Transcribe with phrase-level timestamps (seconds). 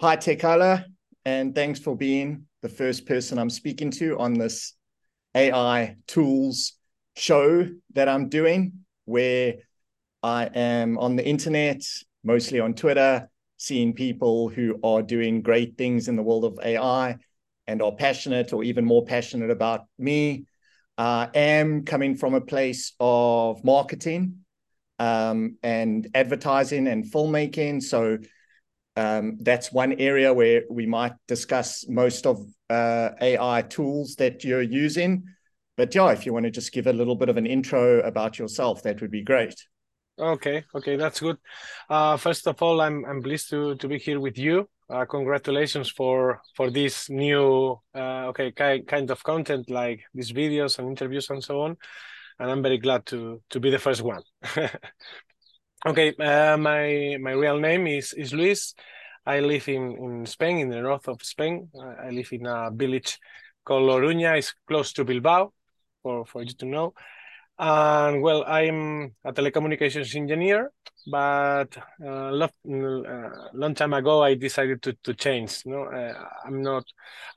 [0.00, 0.86] Hi, TechHalla,
[1.26, 4.72] and thanks for being the first person I'm speaking to on this
[5.34, 6.72] AI tools
[7.16, 8.72] show that I'm doing,
[9.04, 9.56] where
[10.22, 11.82] I am on the internet,
[12.24, 13.28] mostly on Twitter,
[13.58, 17.18] seeing people who are doing great things in the world of AI
[17.66, 20.46] and are passionate or even more passionate about me.
[20.96, 24.46] I uh, am coming from a place of marketing
[24.98, 27.82] um, and advertising and filmmaking.
[27.82, 28.16] So
[28.96, 34.62] um, that's one area where we might discuss most of uh, AI tools that you're
[34.62, 35.24] using.
[35.76, 38.38] But yeah, if you want to just give a little bit of an intro about
[38.38, 39.54] yourself, that would be great.
[40.18, 41.38] Okay, okay, that's good.
[41.88, 44.68] Uh, first of all, I'm I'm pleased to to be here with you.
[44.90, 50.78] Uh, congratulations for for this new uh, okay kind kind of content like these videos
[50.78, 51.76] and interviews and so on.
[52.38, 54.22] And I'm very glad to to be the first one.
[55.86, 58.74] okay, uh, my my real name is is Luis.
[59.26, 61.70] I live in in Spain, in the north of Spain.
[62.00, 63.18] I live in a village
[63.64, 64.38] called Oruña.
[64.38, 65.52] It's close to Bilbao,
[66.02, 66.94] for for you to know.
[67.58, 70.72] And well, I'm a telecommunications engineer,
[71.10, 75.62] but uh, uh, long time ago I decided to to change.
[75.66, 76.14] No, uh,
[76.46, 76.84] I'm not.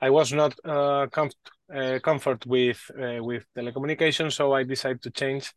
[0.00, 5.10] I was not uh, comf- uh, comfort with uh, with telecommunications, so I decided to
[5.10, 5.52] change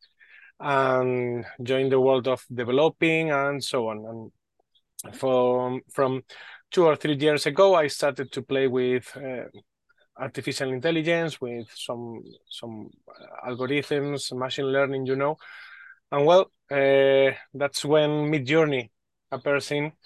[0.60, 4.32] and join the world of developing and so on.
[5.04, 6.24] And from from
[6.72, 9.16] two or three years ago, I started to play with
[10.20, 15.38] artificial intelligence with some some uh, algorithms machine learning you know.
[16.12, 18.90] And well uh, that's when midjourney
[19.32, 19.92] appears in.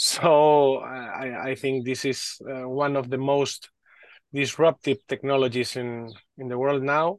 [0.00, 3.68] So I, I think this is uh, one of the most
[4.32, 7.18] disruptive technologies in in the world now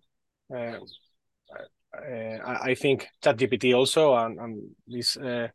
[1.96, 5.48] uh, uh I think ChatGPT also and, and this uh,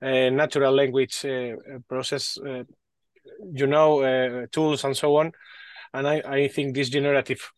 [0.00, 1.24] natural language
[1.88, 2.38] process
[3.52, 5.32] you know tools and so on
[5.92, 7.50] and I, I think these generative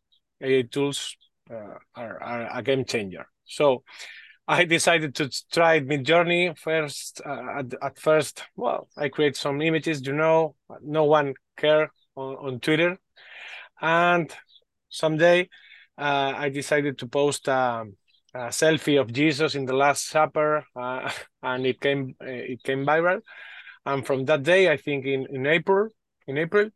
[0.70, 1.16] tools
[1.50, 3.26] uh, are, are a game changer.
[3.44, 3.82] So
[4.46, 7.20] I decided to try Midjourney first.
[7.24, 12.36] Uh, at, at, first, well, I create some images, you know, no one care on,
[12.36, 12.98] on Twitter.
[13.80, 14.32] And
[14.88, 15.48] someday
[15.98, 17.84] uh, I decided to post a,
[18.34, 21.10] a, selfie of Jesus in the Last Supper, uh,
[21.42, 23.20] and it came it came viral.
[23.86, 25.88] And from that day, I think in, in April,
[26.26, 26.70] in April,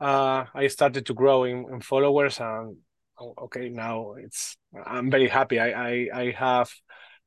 [0.00, 2.76] uh, I started to grow in, in followers, and
[3.20, 5.58] oh, okay, now it's I'm very happy.
[5.58, 6.70] I I, I have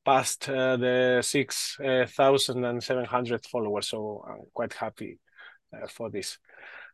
[0.05, 5.19] passed uh, the six uh, thousand and seven hundred followers, so I'm quite happy
[5.73, 6.37] uh, for this.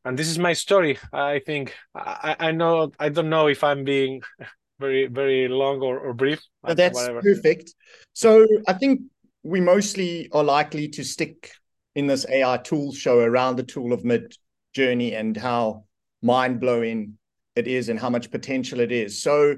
[0.04, 1.00] And this is my story.
[1.12, 4.22] I think I, I know I don't know if I'm being
[4.80, 6.42] very very long or, or brief.
[6.64, 7.22] that's whatever.
[7.22, 7.74] perfect.
[8.14, 9.02] So I think
[9.44, 11.52] we mostly are likely to stick
[11.96, 14.36] in this AI tool show around the tool of mid
[14.74, 15.86] journey and how
[16.22, 17.18] mind blowing
[17.56, 19.22] it is and how much potential it is.
[19.22, 19.56] So,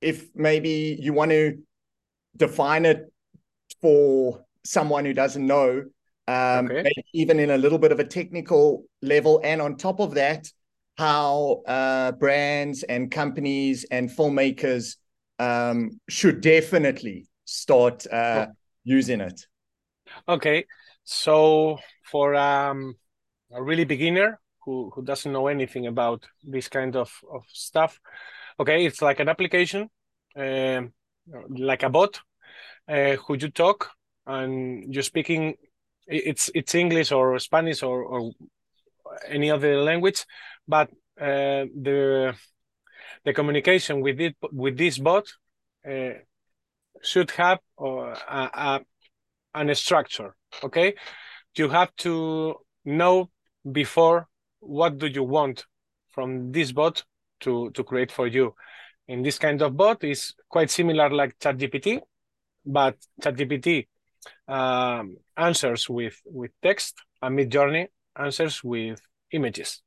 [0.00, 1.58] if maybe you want to
[2.36, 3.10] define it
[3.80, 5.84] for someone who doesn't know,
[6.28, 6.92] um, okay.
[7.14, 10.46] even in a little bit of a technical level, and on top of that,
[11.02, 14.96] how uh, brands and companies and filmmakers
[15.38, 18.52] um, should definitely start uh, oh.
[18.84, 19.46] using it.
[20.28, 20.64] Okay,
[21.04, 22.94] so for um,
[23.50, 28.00] a really beginner, who who doesn't know anything about this kind of of stuff
[28.60, 29.90] okay it's like an application
[30.36, 30.82] uh,
[31.48, 32.20] like a bot
[32.88, 33.90] uh, who you talk
[34.26, 35.54] and you're speaking
[36.06, 38.32] it's it's english or spanish or, or
[39.28, 40.24] any other language
[40.66, 40.90] but
[41.20, 42.34] uh, the
[43.24, 45.26] the communication with it with this bot
[45.88, 46.10] uh,
[47.02, 48.80] should have uh, a,
[49.54, 50.94] a, a structure okay
[51.56, 53.30] you have to know
[53.70, 54.26] before
[54.60, 55.64] what do you want
[56.10, 57.02] from this bot
[57.40, 58.54] to, to create for you?
[59.08, 62.00] In this kind of bot is quite similar like ChatGPT,
[62.64, 63.88] but ChatGPT
[64.48, 69.00] um, answers with, with text and Midjourney answers with
[69.30, 69.82] images.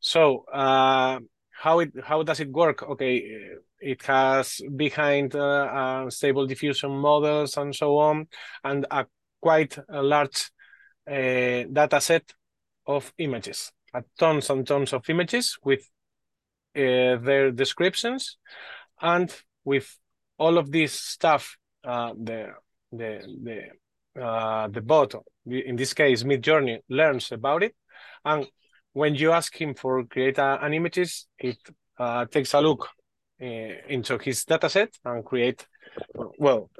[0.00, 1.20] So uh,
[1.50, 2.82] how it how does it work?
[2.82, 3.40] Okay,
[3.80, 8.28] it has behind uh, uh, stable diffusion models and so on,
[8.64, 9.06] and a
[9.40, 10.50] quite a large
[11.06, 12.32] uh, data set
[12.86, 13.72] of images
[14.18, 15.80] tons and tons of images with
[16.76, 18.36] uh, their descriptions
[19.00, 19.34] and
[19.64, 19.98] with
[20.38, 22.48] all of this stuff uh, the
[22.92, 25.14] the the uh, the bot
[25.50, 27.74] in this case midjourney learns about it
[28.24, 28.46] and
[28.92, 31.58] when you ask him for create an images it
[31.98, 32.88] uh, takes a look
[33.40, 33.44] uh,
[33.88, 35.66] into his dataset and create
[36.38, 36.70] well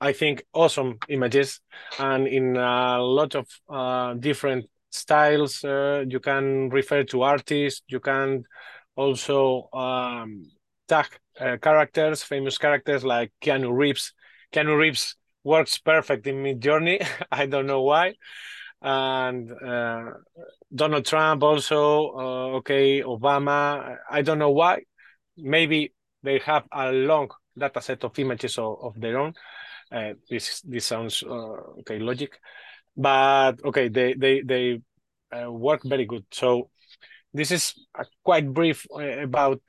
[0.00, 1.60] i think awesome images
[1.98, 5.64] and in a lot of uh, different styles.
[5.64, 7.82] Uh, you can refer to artists.
[7.88, 8.44] You can
[8.96, 10.44] also um,
[10.88, 11.06] tag
[11.40, 14.12] uh, characters, famous characters like Keanu Reeves.
[14.52, 17.06] Keanu Reeves works perfect in Midjourney.
[17.32, 18.14] I don't know why.
[18.82, 20.10] And uh,
[20.74, 23.96] Donald Trump also, uh, okay, Obama.
[24.10, 24.82] I don't know why.
[25.36, 25.92] Maybe
[26.22, 29.34] they have a long data set of images of, of their own.
[29.92, 32.40] Uh, this this sounds uh, okay logic,
[32.96, 34.80] but okay, they they they
[35.30, 36.24] uh, work very good.
[36.32, 36.70] So
[37.32, 37.74] this is
[38.24, 39.60] quite brief uh, about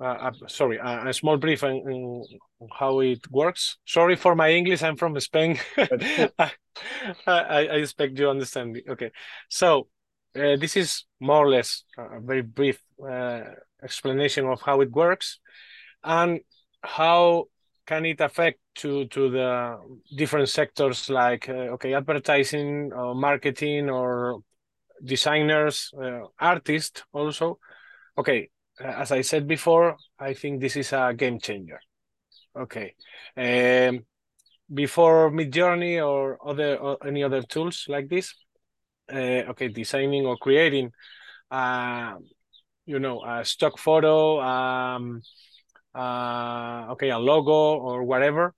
[0.00, 2.24] uh, uh, sorry, uh, a small brief on, on,
[2.78, 3.76] how it works.
[3.84, 4.82] Sorry for my English.
[4.82, 5.58] I'm from Spain.
[5.76, 6.50] I,
[7.26, 8.72] I, expect you understand.
[8.72, 8.82] Me.
[8.88, 9.10] Okay,
[9.50, 9.88] so
[10.34, 13.42] uh, this is more or less a very brief uh,
[13.82, 15.38] explanation of how it works
[16.02, 16.40] and
[16.82, 17.44] how
[17.86, 19.76] can it affect to to the
[20.16, 24.40] different sectors like uh, okay advertising or marketing or
[25.04, 25.92] designers
[26.38, 27.58] artists also
[28.16, 28.48] okay
[28.80, 31.80] as I said before, I think this is a game changer.
[32.56, 32.94] Okay.
[33.36, 34.06] Um,
[34.72, 38.34] before Midjourney or other or any other tools like this,
[39.12, 40.92] uh, okay, designing or creating,
[41.50, 42.14] uh,
[42.86, 45.20] you know, a stock photo, um,
[45.94, 48.54] uh, okay, a logo or whatever,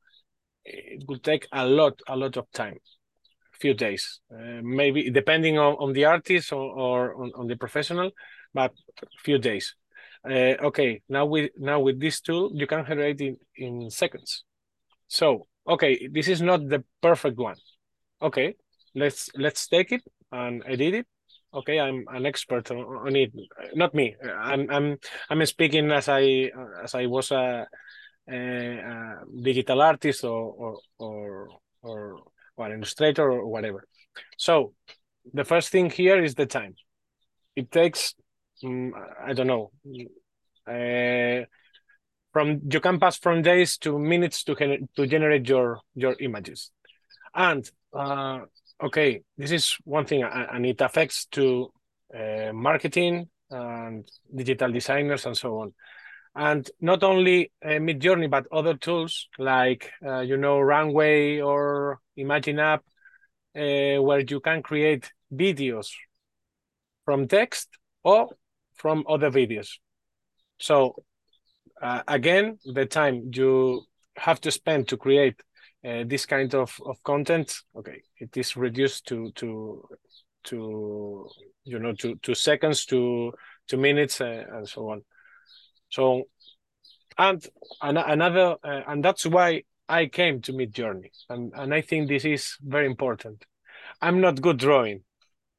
[0.64, 2.76] it would take a lot, a lot of time,
[3.54, 7.56] a few days, uh, maybe depending on, on the artist or, or on, on the
[7.56, 8.10] professional,
[8.54, 8.72] but
[9.02, 9.74] a few days
[10.24, 14.44] uh, okay, now with now with this tool, you can generate in, in seconds.
[15.08, 17.56] So, okay, this is not the perfect one.
[18.20, 18.54] Okay,
[18.94, 21.06] let's let's take it and edit it.
[21.54, 23.32] Okay, I'm an expert on, on it.
[23.74, 24.16] Not me.
[24.24, 24.98] I'm I'm
[25.28, 26.50] I'm speaking as I
[26.82, 27.66] as I was a,
[28.30, 31.48] a, a digital artist or or or
[31.82, 32.18] or,
[32.56, 33.84] or an illustrator or whatever.
[34.38, 34.74] So
[35.34, 36.74] the first thing here is the time.
[37.54, 38.14] It takes
[38.64, 39.70] I don't know.
[40.66, 41.44] Uh,
[42.32, 44.54] from you can pass from days to minutes to
[44.96, 46.70] to generate your your images,
[47.34, 48.40] and uh,
[48.82, 51.72] okay, this is one thing, and it affects to
[52.14, 55.74] uh, marketing and digital designers and so on.
[56.34, 62.58] And not only uh, Midjourney, but other tools like uh, you know Runway or Imagine
[62.60, 62.84] App,
[63.54, 65.90] uh, where you can create videos
[67.04, 67.68] from text
[68.04, 68.28] or
[68.74, 69.78] from other videos.
[70.58, 70.96] So
[71.80, 73.82] uh, again, the time you
[74.16, 75.40] have to spend to create
[75.84, 79.82] uh, this kind of, of content, okay, it is reduced to to
[80.44, 81.28] to
[81.64, 83.32] you know to to seconds to
[83.68, 85.02] to minutes uh, and so on.
[85.90, 86.24] So
[87.18, 87.48] and
[87.80, 92.56] another uh, and that's why I came to Midjourney, and and I think this is
[92.62, 93.44] very important.
[94.00, 95.02] I'm not good drawing.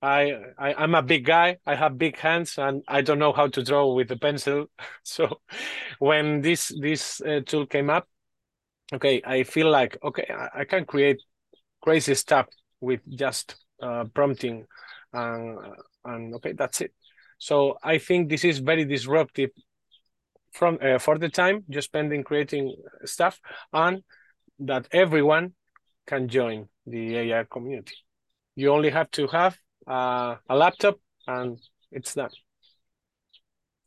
[0.04, 1.60] I, I am a big guy.
[1.66, 4.68] I have big hands, and I don't know how to draw with a pencil.
[5.04, 5.42] So,
[6.00, 8.08] when this this uh, tool came up,
[8.94, 11.22] okay, I feel like okay, I, I can create
[11.82, 12.48] crazy stuff
[12.82, 14.66] with just uh, prompting,
[15.14, 15.60] and
[16.06, 16.94] and okay, that's it.
[17.40, 19.52] So I think this is very disruptive
[20.52, 23.40] from uh, for the time just spending creating stuff,
[23.72, 24.04] and
[24.60, 25.54] that everyone
[26.08, 27.96] can join the AI community.
[28.56, 29.58] You only have to have
[29.88, 31.60] uh, a laptop, and
[31.92, 32.32] it's done.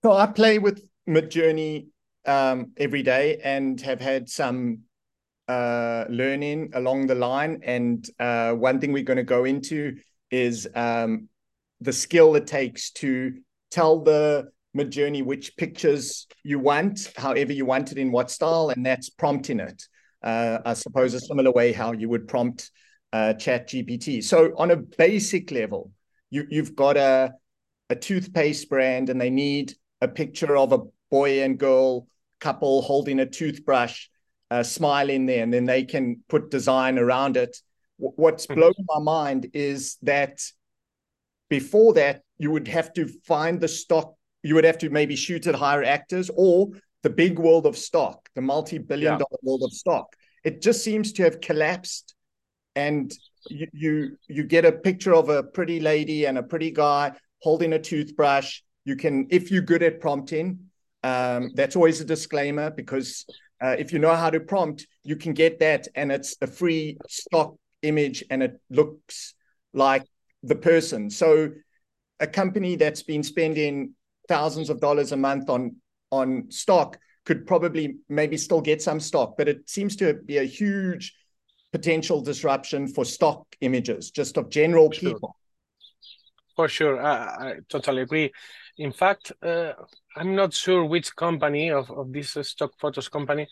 [0.02, 1.86] So I play with Midjourney
[2.26, 4.80] um, every day and have had some
[5.48, 7.60] uh, learning along the line.
[7.62, 9.96] And uh, one thing we're going to go into
[10.30, 11.28] is um,
[11.80, 13.34] the skill it takes to
[13.70, 18.84] tell the Midjourney which pictures you want, however you want it in what style, and
[18.84, 19.82] that's prompting it.
[20.22, 22.70] Uh, I suppose a similar way how you would prompt
[23.12, 24.22] uh, Chat GPT.
[24.22, 25.92] So on a basic level,
[26.30, 27.34] you you've got a
[27.90, 30.80] a toothpaste brand and they need a picture of a
[31.10, 32.08] boy and girl
[32.40, 34.08] couple holding a toothbrush,
[34.50, 37.56] uh, smile in there, and then they can put design around it.
[37.98, 38.60] what's mm-hmm.
[38.60, 40.40] blown my mind is that
[41.48, 44.14] before that you would have to find the stock.
[44.42, 46.68] You would have to maybe shoot at hire actors or
[47.02, 49.18] the big world of stock, the multi-billion yeah.
[49.18, 50.14] dollar world of stock.
[50.44, 52.14] It just seems to have collapsed
[52.76, 53.12] and
[53.48, 57.72] you, you you get a picture of a pretty lady and a pretty guy holding
[57.72, 58.60] a toothbrush.
[58.84, 60.60] You can, if you're good at prompting,
[61.02, 63.24] um, that's always a disclaimer because
[63.60, 66.98] uh, if you know how to prompt, you can get that, and it's a free
[67.08, 69.34] stock image, and it looks
[69.72, 70.04] like
[70.42, 71.10] the person.
[71.10, 71.50] So,
[72.20, 73.94] a company that's been spending
[74.28, 75.76] thousands of dollars a month on
[76.12, 80.44] on stock could probably maybe still get some stock, but it seems to be a
[80.44, 81.14] huge
[81.72, 85.12] potential disruption for stock images, just of general sure.
[85.12, 85.36] people.
[86.54, 87.14] For sure, I,
[87.50, 88.32] I totally agree.
[88.78, 89.72] In fact, uh,
[90.16, 93.46] I'm not sure which company of, of this stock photos company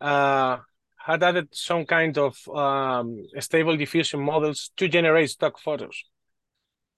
[0.00, 0.58] uh,
[0.98, 6.04] had added some kind of um, stable diffusion models to generate stock photos.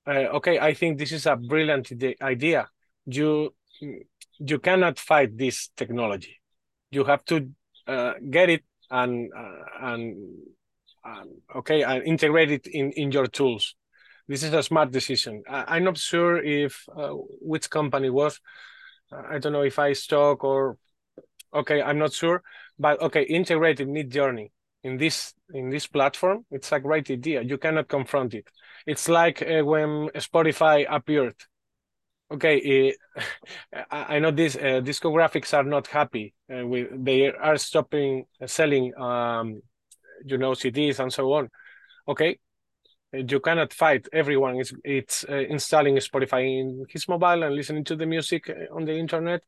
[0.07, 2.69] Uh, okay, I think this is a brilliant idea.
[3.07, 3.55] You
[4.39, 6.41] you cannot fight this technology.
[6.91, 7.51] You have to
[7.87, 10.17] uh, get it and uh, and
[11.57, 13.75] okay and integrate it in in your tools.
[14.29, 15.43] This is a smart decision.
[15.49, 18.41] I, am not sure if uh, which company was.
[19.13, 20.79] I don't know if iStock or
[21.53, 22.43] okay, I'm not sure,
[22.79, 24.51] but okay, integrated Midjourney
[24.83, 27.43] in this in this platform, it's a great idea.
[27.43, 28.49] You cannot confront it.
[28.87, 31.37] It's like uh, when Spotify appeared.
[32.31, 32.95] Okay,
[33.77, 36.35] uh, I know these uh, discographics are not happy.
[36.53, 39.63] Uh, with they are stopping selling, um,
[40.25, 41.49] you know, CDs and so on.
[42.09, 42.39] Okay,
[43.13, 44.09] you cannot fight.
[44.13, 48.75] Everyone is it's uh, installing Spotify in his mobile and listening to the music uh,
[48.75, 49.43] on the internet.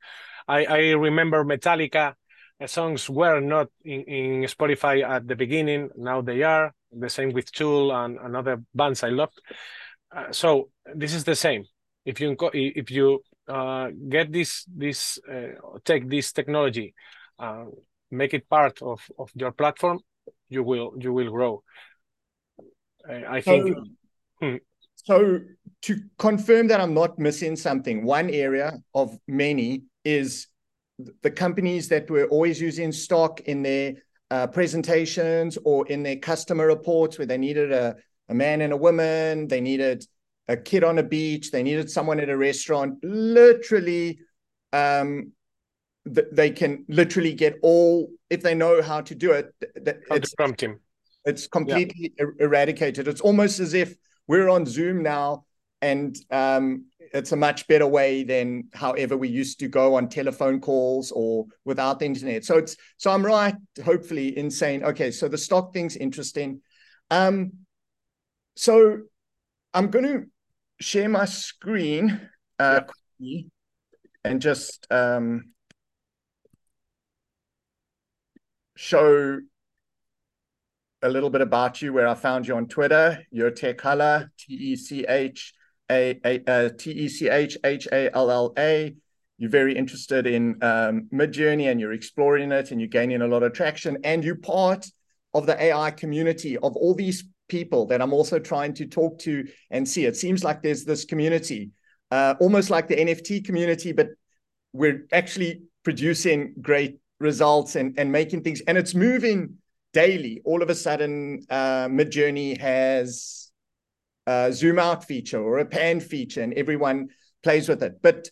[0.46, 2.14] I I remember Metallica
[2.60, 5.90] uh, songs were not in, in Spotify at the beginning.
[5.96, 6.74] Now they are.
[6.96, 9.40] The same with Tool and, and other bands I loved.
[10.14, 11.64] Uh, so this is the same.
[12.04, 15.54] If you if you uh, get this this uh,
[15.84, 16.94] take this technology,
[17.38, 17.64] uh,
[18.10, 20.00] make it part of, of your platform,
[20.54, 21.62] you will you will grow.
[23.08, 23.76] I, I think.
[23.76, 23.84] So,
[24.40, 24.56] hmm.
[24.94, 25.40] so
[25.82, 30.46] to confirm that I'm not missing something, one area of many is
[31.22, 33.94] the companies that were always using stock in their
[34.30, 37.94] uh, presentations or in their customer reports where they needed a,
[38.28, 40.04] a man and a woman, they needed
[40.48, 42.98] a kid on a beach, they needed someone at a restaurant.
[43.02, 44.18] Literally,
[44.72, 45.32] um,
[46.04, 49.54] they can literally get all if they know how to do it.
[50.10, 50.80] It's, prompt him.
[51.24, 52.26] It's completely yeah.
[52.26, 53.08] er- eradicated.
[53.08, 53.94] It's almost as if
[54.26, 55.44] we're on Zoom now,
[55.80, 60.60] and um, it's a much better way than however we used to go on telephone
[60.60, 62.44] calls or without the internet.
[62.44, 66.60] So it's so I'm right, hopefully, in saying, okay, so the stock thing's interesting.
[67.10, 67.52] Um,
[68.56, 68.98] so
[69.72, 70.24] I'm going to
[70.80, 72.82] share my screen uh,
[73.18, 73.42] yeah.
[74.24, 75.53] and just um,
[78.76, 79.40] show
[81.02, 83.24] a little bit about you, where I found you on Twitter.
[83.30, 85.54] You're Tech T E C H
[85.90, 88.94] a, a, a T E C H H A L L A.
[89.36, 93.42] You're very interested in um, Midjourney and you're exploring it and you're gaining a lot
[93.42, 93.98] of traction.
[94.04, 94.86] And you're part
[95.34, 99.46] of the AI community of all these people that I'm also trying to talk to
[99.70, 100.06] and see.
[100.06, 101.70] It seems like there's this community,
[102.10, 104.10] uh, almost like the NFT community, but
[104.72, 108.60] we're actually producing great results and, and making things.
[108.66, 109.56] And it's moving
[109.92, 110.42] daily.
[110.44, 113.50] All of a sudden, uh, Midjourney has
[114.26, 117.08] a zoom out feature or a pan feature, and everyone
[117.42, 118.00] plays with it.
[118.02, 118.28] But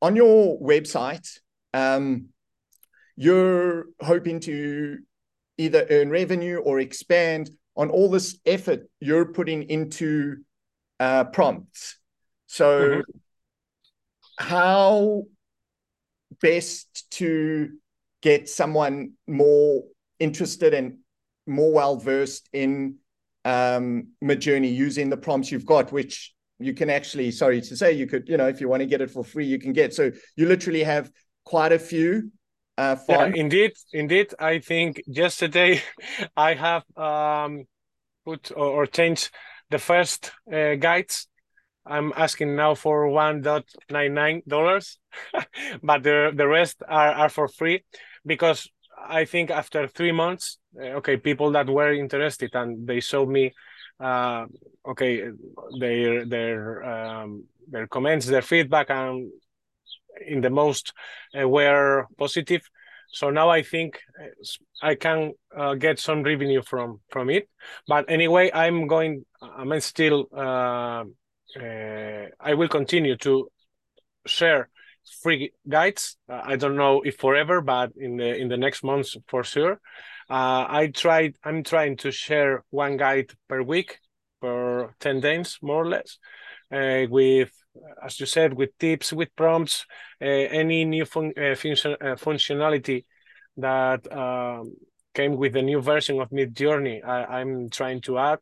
[0.00, 1.28] on your website,
[1.74, 2.28] um,
[3.16, 4.98] you're hoping to
[5.58, 10.36] either earn revenue or expand on all this effort you're putting into
[11.00, 11.98] uh, prompts.
[12.46, 13.00] So, mm-hmm.
[14.38, 15.24] how
[16.42, 17.70] best to
[18.20, 19.84] get someone more
[20.18, 20.98] interested and
[21.46, 22.96] more well versed in
[23.44, 28.06] um, Midjourney using the prompts you've got, which you can actually, sorry to say, you
[28.06, 29.94] could, you know, if you want to get it for free, you can get.
[29.94, 31.10] So you literally have
[31.44, 32.30] quite a few.
[32.78, 34.32] Uh, yeah, indeed, indeed.
[34.38, 35.82] I think yesterday
[36.36, 37.64] I have um,
[38.24, 39.30] put or, or changed
[39.70, 41.26] the first uh, guides.
[41.84, 44.98] I'm asking now for one dot nine nine dollars,
[45.82, 47.84] but the the rest are are for free
[48.24, 53.28] because I think after three months, uh, okay, people that were interested and they showed
[53.28, 53.52] me,
[53.98, 54.46] uh,
[54.86, 55.28] okay,
[55.80, 59.30] their their um, their comments, their feedback, and
[60.26, 60.92] in the most
[61.38, 62.62] uh, were positive.
[63.12, 64.28] So now I think uh,
[64.82, 67.48] I can uh, get some revenue from from it.
[67.88, 69.24] But anyway, I'm going.
[69.42, 70.28] I'm still.
[71.58, 73.48] Uh, I will continue to
[74.26, 74.68] share
[75.22, 76.16] free guides.
[76.28, 79.80] Uh, I don't know if forever, but in the in the next months for sure.
[80.30, 81.36] Uh, I tried.
[81.44, 83.98] I'm trying to share one guide per week,
[84.40, 86.18] per ten days more or less,
[86.70, 87.50] uh, with
[88.04, 89.86] as you said, with tips, with prompts,
[90.20, 93.04] uh, any new fun- uh, function- uh, functionality
[93.56, 94.74] that um,
[95.14, 97.04] came with the new version of Midjourney.
[97.04, 98.38] I- I'm trying to add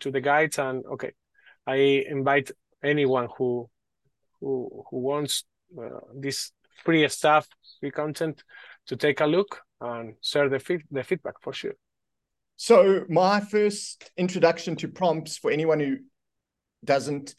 [0.00, 1.12] to the guides, and okay,
[1.66, 2.50] I invite
[2.82, 3.68] anyone who
[4.40, 5.44] who who wants
[5.78, 6.52] uh, this
[6.84, 7.46] free stuff,
[7.80, 8.42] free content
[8.86, 11.74] to take a look and share the, feed, the feedback for sure.
[12.56, 15.98] So my first introduction to prompts for anyone who
[16.84, 17.34] doesn't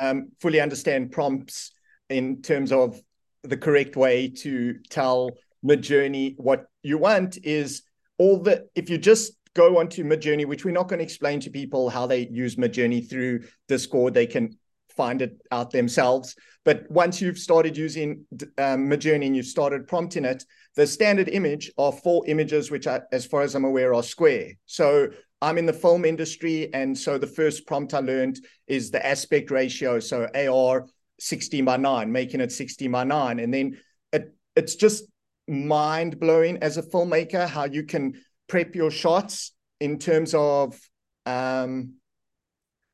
[0.00, 1.72] um, fully understand prompts
[2.08, 3.00] in terms of
[3.42, 5.30] the correct way to tell
[5.64, 7.82] Midjourney what you want is
[8.18, 11.50] all the if you just go onto Midjourney, which we're not going to explain to
[11.50, 14.56] people how they use Midjourney through Discord, they can
[14.96, 16.36] find it out themselves.
[16.64, 18.24] But once you've started using
[18.58, 20.44] um, Midjourney and you've started prompting it,
[20.76, 24.52] the standard image are four images, which, are, as far as I'm aware, are square.
[24.66, 25.08] So
[25.40, 29.50] I'm in the film industry, and so the first prompt I learned is the aspect
[29.50, 29.98] ratio.
[29.98, 30.86] So AR
[31.18, 33.40] 16 by 9, making it 16 by 9.
[33.40, 33.78] And then
[34.12, 35.04] it, it's just
[35.48, 38.14] mind blowing as a filmmaker how you can
[38.52, 40.78] prep your shots in terms of
[41.24, 41.94] um,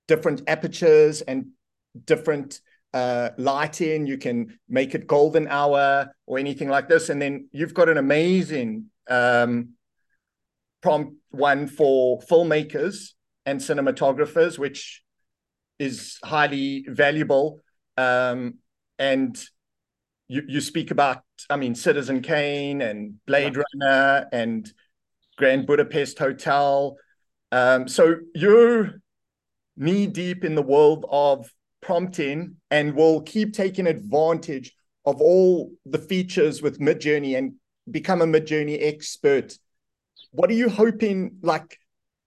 [0.07, 1.47] different apertures and
[2.05, 2.61] different
[2.95, 4.07] uh, lighting.
[4.07, 7.09] You can make it golden hour or anything like this.
[7.09, 9.71] And then you've got an amazing um,
[10.81, 15.03] prompt one for filmmakers and cinematographers, which
[15.81, 17.59] is highly valuable.
[17.97, 18.59] Um,
[18.97, 19.37] and
[20.29, 23.63] you, you speak about, I mean, Citizen Kane and Blade yeah.
[23.83, 24.73] Runner and
[25.39, 26.97] Grand Budapest Hotel.
[27.53, 29.01] Um, so you're
[29.77, 34.75] knee deep in the world of prompting and will keep taking advantage
[35.07, 37.55] of all the features with Midjourney and
[37.91, 39.57] become a Midjourney expert.
[40.33, 41.39] What are you hoping?
[41.41, 41.79] Like,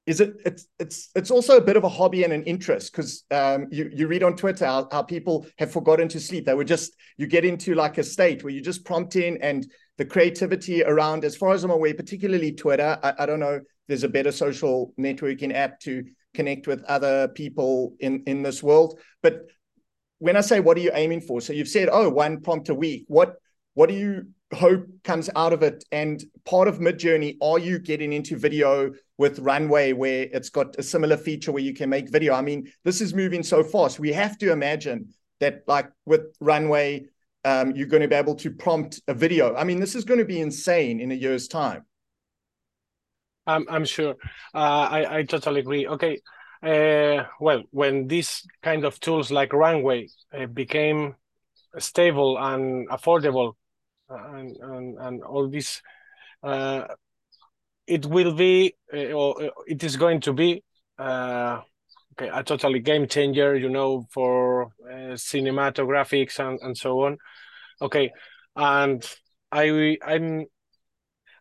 [0.08, 0.34] is it?
[0.46, 3.90] It's it's it's also a bit of a hobby and an interest because um, you
[3.94, 6.46] you read on Twitter how, how people have forgotten to sleep.
[6.46, 9.66] They were just you get into like a state where you just prompting and
[9.98, 12.98] the creativity around, as far as I'm aware, particularly Twitter.
[13.04, 13.60] I, I don't know.
[13.88, 16.04] There's a better social networking app to
[16.34, 19.00] connect with other people in in this world.
[19.22, 19.46] But
[20.18, 21.42] when I say what are you aiming for?
[21.42, 23.06] So you've said, oh, one prompt a week.
[23.08, 23.36] What
[23.76, 25.84] what do you hope comes out of it?
[25.92, 30.84] And part of Midjourney, are you getting into video with Runway where it's got a
[30.84, 32.34] similar feature where you can make video?
[32.34, 34.00] I mean, this is moving so fast.
[34.00, 37.06] We have to imagine that, like with Runway,
[37.46, 39.56] um, you're going to be able to prompt a video.
[39.56, 41.86] I mean, this is going to be insane in a year's time.
[43.46, 44.16] I'm I'm sure.
[44.56, 45.88] Uh, I I totally agree.
[45.88, 46.20] Okay.
[46.64, 51.16] Uh, well, when these kind of tools like Runway uh, became
[51.78, 53.54] stable and affordable,
[54.10, 55.82] uh, and and, and all this,
[56.44, 56.88] uh,
[57.88, 60.64] it will be uh, or it is going to be
[60.98, 61.62] uh,
[62.14, 63.56] okay a totally game changer.
[63.56, 64.72] You know, for
[65.14, 67.18] cinematographics and and so on.
[67.82, 68.12] Okay,
[68.56, 69.04] and
[69.52, 70.46] I I'm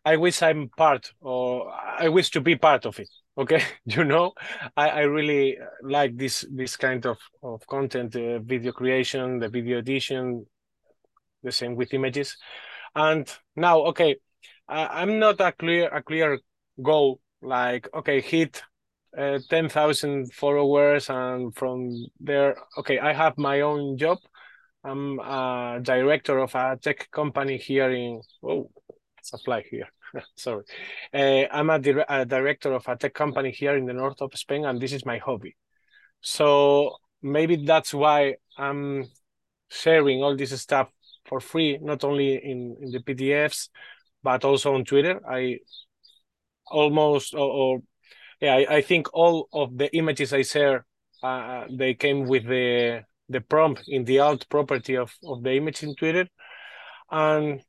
[0.05, 3.09] I wish I'm part or I wish to be part of it.
[3.37, 4.33] Okay, you know,
[4.77, 9.79] I, I really like this this kind of of content, uh, video creation, the video
[9.79, 10.47] edition,
[11.43, 12.37] the same with images,
[12.95, 14.17] and now okay,
[14.71, 16.39] I, I'm not a clear a clear
[16.83, 18.63] goal like okay hit
[19.19, 24.19] uh, 10,000 followers and from there okay I have my own job
[24.85, 28.71] I'm a director of a tech company here in oh
[29.23, 29.89] supply here.
[30.37, 30.65] Sorry,
[31.13, 34.33] uh, I'm a, di a, director of a tech company here in the north of
[34.35, 35.57] Spain, and this is my hobby.
[36.21, 39.07] So maybe that's why I'm
[39.69, 40.89] sharing all this stuff
[41.27, 43.69] for free, not only in in the PDFs,
[44.23, 45.21] but also on Twitter.
[45.29, 45.59] I
[46.67, 47.83] almost or, or
[48.41, 50.87] yeah, I, I, think all of the images I share,
[51.23, 55.83] uh, they came with the the prompt in the alt property of of the image
[55.83, 56.29] in Twitter,
[57.11, 57.63] and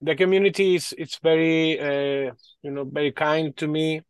[0.00, 4.02] the community is it's very uh, you know very kind to me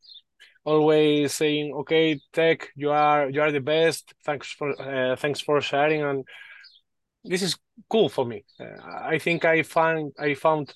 [0.65, 4.15] always saying okay tech you are you are the best.
[4.25, 6.03] Thanks for uh, thanks for sharing.
[6.03, 6.25] And
[7.25, 7.57] this is
[7.89, 8.45] cool for me.
[8.61, 8.67] Uh,
[9.05, 10.73] i think i found i found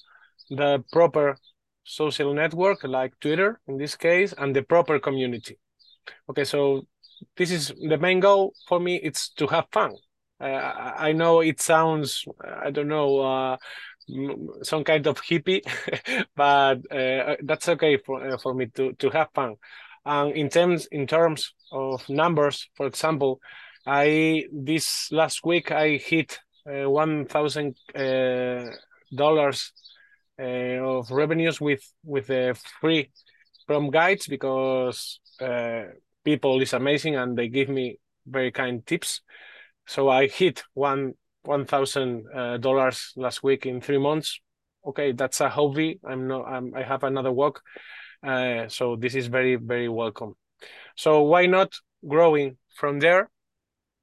[0.51, 1.37] the proper
[1.85, 5.59] social network like twitter in this case and the proper community
[6.29, 6.83] okay so
[7.37, 9.93] this is the main goal for me it's to have fun
[10.41, 10.45] uh,
[10.99, 12.25] i know it sounds
[12.63, 13.57] i don't know uh,
[14.63, 15.63] some kind of hippie,
[16.37, 19.57] but uh, that's okay for uh, for me to to have fun.
[20.05, 23.41] And in terms in terms of numbers, for example,
[23.87, 28.67] I this last week I hit uh, one thousand uh,
[29.15, 29.96] dollars uh,
[30.39, 33.11] of revenues with with the free
[33.67, 35.83] from guides because uh,
[36.25, 39.23] people is amazing and they give me very kind tips.
[39.87, 44.41] So I hit one one thousand uh, dollars last week in three months.
[44.85, 45.99] Okay, that's a hobby.
[46.05, 46.47] I'm not.
[46.47, 47.63] I'm, I have another work,
[48.23, 50.35] uh, so this is very very welcome.
[50.97, 51.75] So why not
[52.07, 53.29] growing from there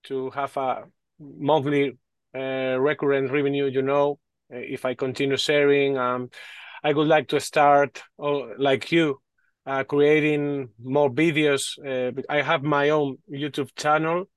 [0.04, 0.84] to have a
[1.20, 1.98] monthly
[2.36, 3.68] uh, recurrent revenue?
[3.68, 6.30] You know, if I continue sharing, um,
[6.84, 9.20] I would like to start, oh, like you,
[9.66, 11.78] uh, creating more videos.
[11.80, 14.28] Uh, I have my own YouTube channel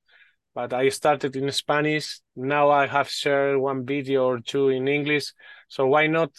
[0.57, 2.21] but I started in Spanish.
[2.35, 5.35] Now I have shared one video or two in English.
[5.69, 6.31] So why not?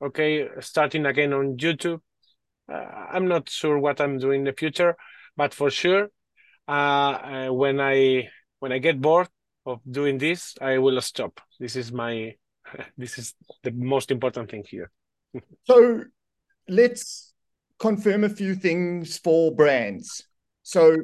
[0.00, 2.00] Okay, starting again on YouTube.
[2.72, 2.76] Uh,
[3.12, 4.96] I'm not sure what I'm doing in the future,
[5.36, 6.08] but for sure,
[6.68, 8.28] uh, uh, when I
[8.60, 9.28] when I get bored
[9.66, 11.40] of doing this, I will stop.
[11.58, 12.36] This is my
[12.96, 14.90] this is the most important thing here.
[15.64, 16.04] so
[16.68, 17.32] let's
[17.78, 20.24] confirm a few things for brands.
[20.62, 20.96] So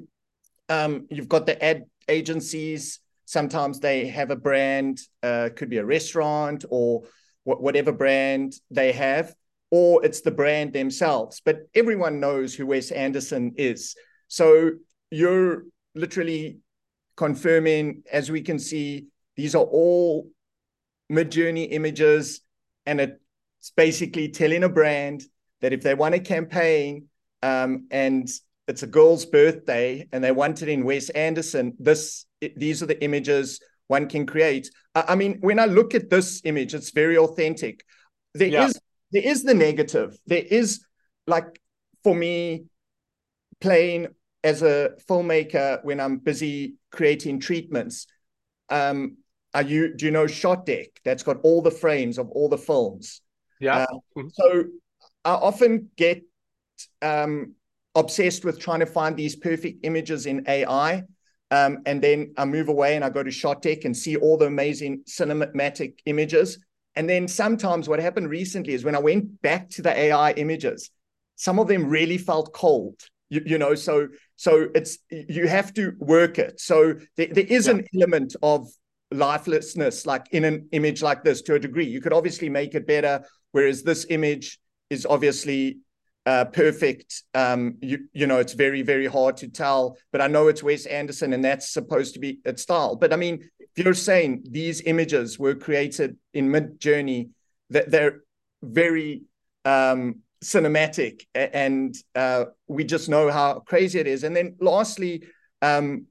[0.68, 3.00] um, you've got the ad agencies.
[3.24, 7.03] Sometimes they have a brand, uh, could be a restaurant or
[7.44, 9.35] wh- whatever brand they have,
[9.70, 11.40] or it's the brand themselves.
[11.44, 13.94] But everyone knows who Wes Anderson is.
[14.29, 14.72] So
[15.11, 16.59] you're literally
[17.16, 20.29] confirming, as we can see, these are all
[21.14, 22.40] Midjourney images,
[22.87, 25.22] and it's basically telling a brand
[25.61, 27.07] that if they want a campaign
[27.42, 28.29] um, and
[28.66, 33.03] it's a girl's birthday and they want it in Wes Anderson, this these are the
[33.03, 34.70] images one can create.
[34.94, 37.85] I, I mean, when I look at this image, it's very authentic.
[38.35, 38.66] There yeah.
[38.66, 38.81] is
[39.12, 40.16] there is the negative.
[40.27, 40.85] There is
[41.27, 41.61] like
[42.03, 42.64] for me
[43.61, 44.09] playing
[44.42, 48.07] as a filmmaker when I'm busy creating treatments.
[48.68, 49.18] Um,
[49.55, 50.88] are you do you know Shotdeck?
[51.05, 53.23] That's got all the frames of all the films.
[53.61, 53.79] Yeah.
[53.79, 53.87] Uh,
[54.19, 54.29] mm-hmm.
[54.33, 54.64] So
[55.25, 56.23] I often get
[57.01, 57.55] um,
[57.95, 61.05] obsessed with trying to find these perfect images in AI.
[61.51, 64.47] Um, and then I move away and I go to ShotDeck and see all the
[64.47, 66.59] amazing cinematic images.
[66.97, 70.90] And then sometimes what happened recently is when I went back to the AI images,
[71.37, 73.01] some of them really felt cold.
[73.31, 76.61] You, you know, so so it's you have to work it.
[76.61, 77.75] So there, there is yeah.
[77.75, 78.69] an element of
[79.14, 81.87] lifelessness, like in an image like this, to a degree.
[81.87, 84.59] You could obviously make it better, whereas this image
[84.90, 85.79] is obviously
[86.27, 87.22] uh, perfect.
[87.35, 89.96] Um, you you know, it's very very hard to tell.
[90.12, 92.96] But I know it's Wes Anderson, and that's supposed to be its style.
[92.96, 97.31] But I mean, if you're saying these images were created in Midjourney,
[97.70, 98.22] that they're
[98.62, 99.22] very
[99.64, 104.24] um, cinematic, and uh, we just know how crazy it is.
[104.24, 105.24] And then lastly,
[105.62, 106.07] um,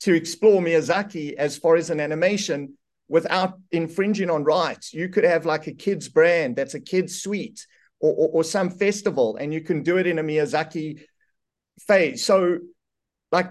[0.00, 2.76] to explore Miyazaki as far as an animation
[3.08, 7.66] without infringing on rights, you could have like a kids brand that's a kids suite
[8.00, 11.00] or, or, or some festival, and you can do it in a Miyazaki
[11.86, 12.24] phase.
[12.24, 12.58] So,
[13.32, 13.50] like,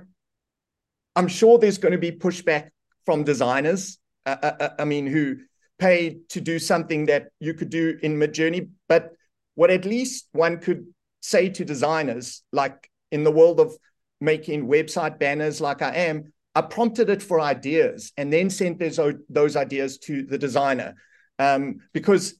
[1.15, 2.69] I'm sure there's going to be pushback
[3.05, 3.99] from designers.
[4.25, 5.37] Uh, uh, uh, I mean, who
[5.79, 8.69] paid to do something that you could do in Midjourney.
[8.87, 9.11] But
[9.55, 10.85] what at least one could
[11.21, 13.75] say to designers, like in the world of
[14.23, 18.99] making website banners, like I am, I prompted it for ideas and then sent those,
[19.29, 20.95] those ideas to the designer.
[21.39, 22.35] Um, because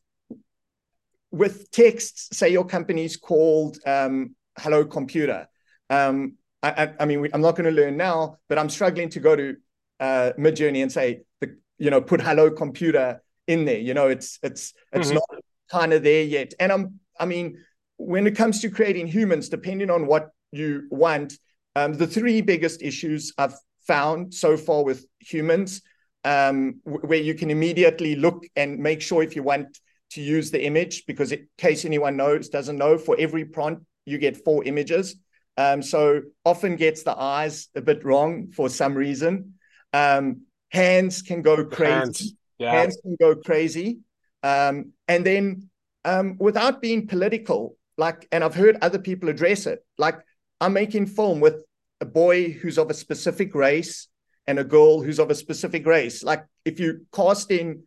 [1.31, 5.47] with text, say your company's called um, Hello Computer.
[5.89, 9.35] Um, I, I, mean, I'm not going to learn now, but I'm struggling to go
[9.35, 9.55] to
[9.99, 13.79] uh, Midjourney and say, the, you know, put Hello Computer in there.
[13.79, 15.15] You know, it's it's it's mm-hmm.
[15.15, 16.53] not kind of there yet.
[16.61, 17.57] And I'm, I mean,
[17.97, 21.33] when it comes to creating humans, depending on what you want,
[21.75, 23.55] um, the three biggest issues I've
[23.87, 25.81] found so far with humans,
[26.23, 29.77] um, where you can immediately look and make sure if you want
[30.11, 34.17] to use the image because in case anyone knows doesn't know for every prompt you
[34.17, 35.15] get four images.
[35.57, 39.55] Um, so often gets the eyes a bit wrong for some reason.
[39.91, 42.71] Um, hands can go crazy hands, yeah.
[42.71, 43.99] hands can go crazy.
[44.41, 45.69] Um, and then
[46.05, 50.19] um, without being political like and i've heard other people address it like
[50.61, 51.55] i'm making film with
[52.01, 54.07] a boy who's of a specific race
[54.47, 57.83] and a girl who's of a specific race like if you cast in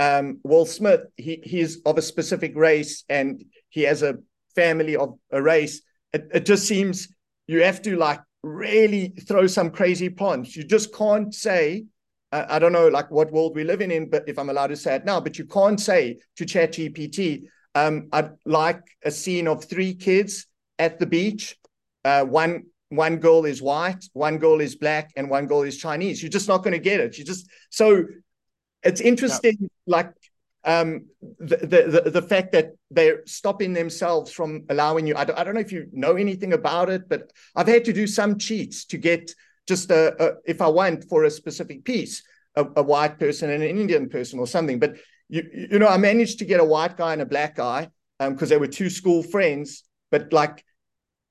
[0.00, 4.16] um, Will Smith, he, he's of a specific race and he has a
[4.54, 5.82] family of a race.
[6.14, 7.08] It, it just seems
[7.46, 10.56] you have to like really throw some crazy punch.
[10.56, 11.84] You just can't say,
[12.32, 14.76] uh, I don't know like what world we're living in, but if I'm allowed to
[14.76, 17.42] say it now, but you can't say to ChatGPT,
[17.74, 20.46] um, I'd like a scene of three kids
[20.78, 21.58] at the beach.
[22.04, 26.22] Uh, one one girl is white, one girl is black, and one girl is Chinese.
[26.22, 27.16] You're just not going to get it.
[27.18, 28.04] You just so
[28.82, 29.68] it's interesting, yeah.
[29.86, 30.12] like
[30.64, 31.06] um,
[31.38, 35.14] the, the the fact that they're stopping themselves from allowing you.
[35.16, 37.92] I don't, I don't know if you know anything about it, but I've had to
[37.92, 39.32] do some cheats to get
[39.66, 42.22] just a, a if I want for a specific piece,
[42.56, 44.78] a, a, white person and an Indian person or something.
[44.78, 44.96] But
[45.28, 48.42] you you know, I managed to get a white guy and a black guy because
[48.42, 49.84] um, they were two school friends.
[50.10, 50.64] But like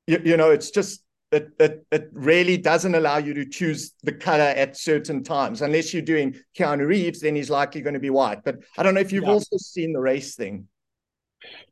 [0.09, 4.11] you, you know, it's just it, it, it really doesn't allow you to choose the
[4.11, 8.09] color at certain times unless you're doing Keanu Reeves then he's likely going to be
[8.09, 9.33] white but I don't know if you've yeah.
[9.33, 10.67] also seen the race thing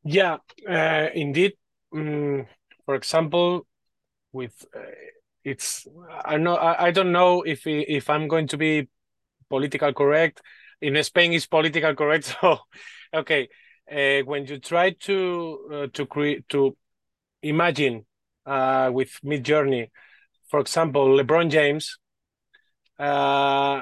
[0.04, 0.38] yeah
[0.70, 1.54] uh, indeed
[1.92, 2.46] mm,
[2.86, 3.66] for example
[4.32, 4.82] with uh,
[5.44, 5.88] it's
[6.24, 8.90] I know I, I don't know if if I'm going to be
[9.50, 10.42] political correct.
[10.82, 12.36] In Spain, is political correct.
[12.42, 12.60] So,
[13.14, 13.48] okay,
[13.92, 15.18] uh, when you try to
[15.74, 16.78] uh, to create to
[17.42, 18.06] imagine
[18.48, 19.90] uh, with Midjourney,
[20.50, 21.98] for example, LeBron James,
[23.00, 23.82] uh,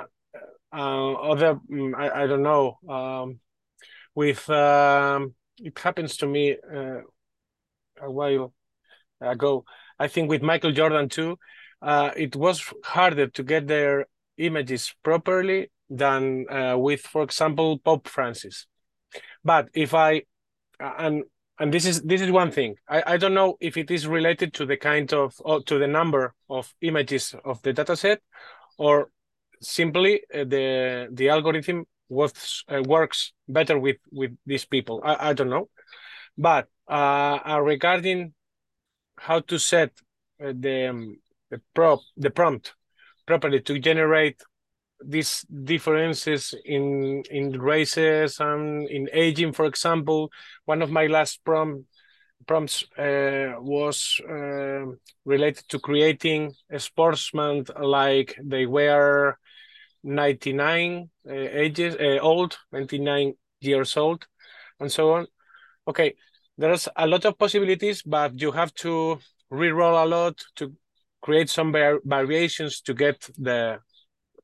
[0.73, 3.39] uh, other mm, I, I don't know um,
[4.13, 7.01] with um, it happens to me uh,
[8.01, 8.54] a while
[9.21, 9.63] ago.
[9.97, 11.38] I think with Michael Jordan too,
[11.82, 16.45] uh, it was harder to get their images properly than
[16.78, 18.67] with, for example, Pope Francis.
[19.43, 20.23] But if I
[20.80, 21.23] and
[21.60, 22.76] and this is this is one thing.
[22.88, 26.34] I, I don't know if it is related to the kind of to the number
[26.50, 28.18] of images of the dataset
[28.78, 29.10] or
[29.62, 35.02] simply uh, the the algorithm works uh, works better with with these people.
[35.04, 35.70] I, I don't know.
[36.38, 38.34] But uh, uh regarding
[39.18, 39.91] how to set
[40.44, 41.18] uh, the um,
[41.50, 42.74] the prop the prompt
[43.26, 44.41] properly to generate
[45.03, 49.53] these differences in in races and in aging.
[49.53, 50.31] For example
[50.65, 51.86] one of my last prompt
[52.47, 54.86] prompts uh, was uh,
[55.25, 59.38] related to creating a sportsman like they were
[60.03, 64.27] 99 uh, ages uh, old 99 years old
[64.79, 65.27] and so on.
[65.88, 66.15] Okay
[66.58, 70.73] there's a lot of possibilities but you have to re-roll a lot to
[71.21, 71.71] create some
[72.05, 73.79] variations to get the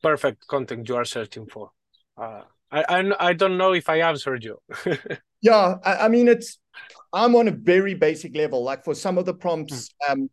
[0.02, 1.72] perfect content you are searching for
[2.18, 4.60] uh, I, I i don't know if i answered you
[5.42, 6.60] yeah I, I, mean it's
[7.14, 10.12] i'm on a very basic level like for some of the prompts mm.
[10.12, 10.30] um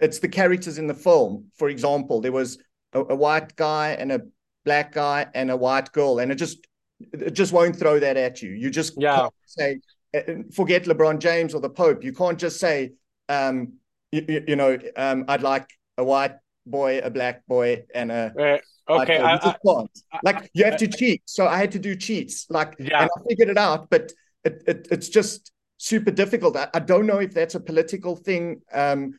[0.00, 2.58] it's the characters in the film for example there was
[2.92, 4.20] a, a white guy and a
[4.64, 6.66] black guy and a white girl, and it just
[7.12, 8.50] it just won't throw that at you.
[8.50, 9.28] You just yeah.
[9.46, 9.80] say
[10.14, 10.20] uh,
[10.54, 12.04] forget LeBron James or the Pope.
[12.04, 12.92] You can't just say
[13.28, 13.74] um,
[14.12, 16.36] you, you know um, I'd like a white
[16.66, 18.58] boy, a black boy, and a uh,
[18.90, 19.18] okay.
[19.18, 19.84] I, I,
[20.22, 21.22] like you have to cheat.
[21.26, 22.46] So I had to do cheats.
[22.50, 23.02] Like yeah.
[23.02, 24.12] and I figured it out, but
[24.44, 26.56] it, it it's just super difficult.
[26.56, 28.62] I, I, don't know if that's a political thing.
[28.72, 29.18] Um,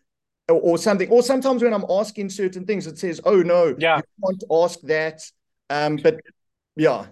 [0.49, 1.09] or, something.
[1.09, 4.81] Or sometimes when I'm asking certain things, it says, "Oh no, yeah, you can't ask
[4.81, 5.21] that."
[5.69, 6.19] Um, but
[6.75, 7.05] yeah,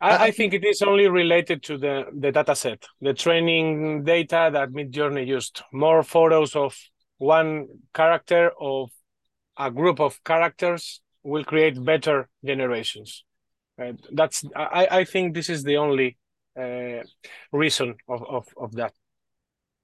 [0.00, 4.50] I, I, think it is only related to the the data set, the training data
[4.52, 5.62] that Midjourney used.
[5.72, 6.76] More photos of
[7.18, 8.90] one character of
[9.56, 13.24] a group of characters will create better generations.
[13.76, 13.98] Right?
[14.12, 16.16] That's I, I think this is the only
[16.58, 17.02] uh,
[17.52, 18.94] reason of, of, of that.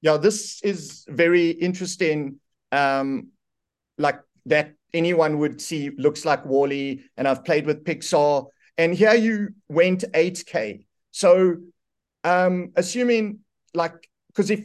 [0.01, 3.29] Yeah, this is very interesting um,
[3.99, 8.47] like that anyone would see looks like WALL-E, and I've played with Pixar.
[8.79, 10.87] And here you went 8K.
[11.11, 11.57] So
[12.25, 13.41] um, assuming
[13.75, 14.65] like because if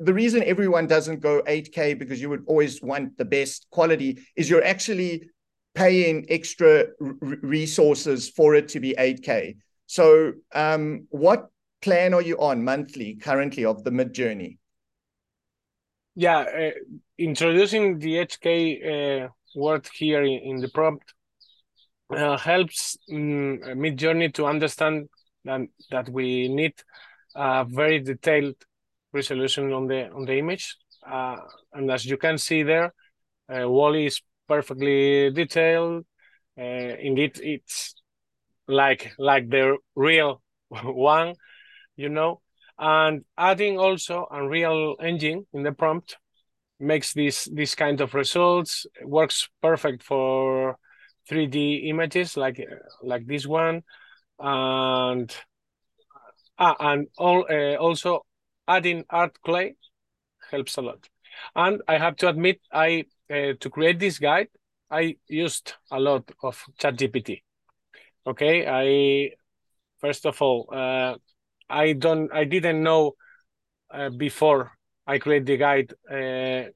[0.00, 4.48] the reason everyone doesn't go 8K because you would always want the best quality is
[4.48, 5.28] you're actually
[5.74, 9.56] paying extra resources for it to be 8K.
[9.86, 11.48] So um, what
[11.82, 14.58] plan are you on monthly currently of the Midjourney?
[16.14, 16.70] Yeah, uh,
[17.18, 21.12] introducing the 8K uh, word here in, in the prompt
[22.10, 25.08] uh, helps um, Midjourney to understand
[25.44, 26.74] that, that we need
[27.34, 28.54] a very detailed
[29.12, 30.76] resolution on the on the image.
[31.06, 31.36] Uh,
[31.72, 32.94] and as you can see there,
[33.48, 36.04] uh, WALL-E is perfectly detailed.
[36.58, 37.94] Uh, indeed, it's
[38.68, 41.34] like like the real one,
[41.96, 42.40] you know
[42.78, 46.16] and adding also Unreal Engine in the prompt
[46.80, 50.76] makes this this kind of results works perfect for
[51.28, 52.60] 3D images like
[53.02, 53.82] like this one
[54.40, 55.34] and
[56.58, 58.24] ah, and all, uh, also
[58.66, 59.76] adding art clay
[60.50, 61.08] helps a lot
[61.54, 64.48] and I have to admit I uh, to create this guide
[64.90, 67.42] I used a lot of ChatGPT
[68.26, 69.34] okay I
[70.00, 71.16] first of all uh,
[71.68, 73.14] I don't I didn't know
[73.90, 74.72] uh, before
[75.06, 76.70] I create the guide uh,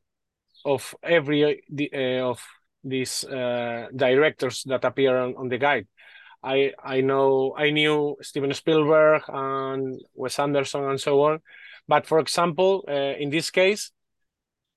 [0.65, 2.43] of every uh, of
[2.85, 5.87] these directors that appear on, on the guide.
[6.43, 11.41] I I know I knew Steven Spielberg and Wes Anderson and so on,
[11.89, 13.91] but for example, uh, in this case,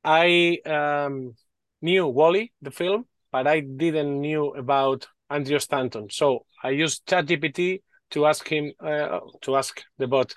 [0.03, 1.35] I um,
[1.81, 6.09] knew WALL-E, the film, but I didn't knew about Andrew Stanton.
[6.09, 10.35] So I used ChatGPT to ask him uh, to ask the bot,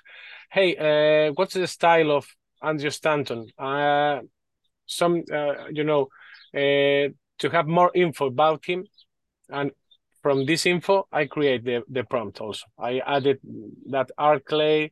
[0.51, 2.27] "Hey, uh, what's the style of
[2.61, 3.47] Andrew Stanton?
[3.57, 4.21] Uh,
[4.85, 6.07] some, uh, you know,
[6.55, 8.85] uh, to have more info about him,
[9.49, 9.71] and
[10.23, 12.41] from this info, I create the the prompt.
[12.41, 13.39] Also, I added
[13.91, 14.91] that art clay."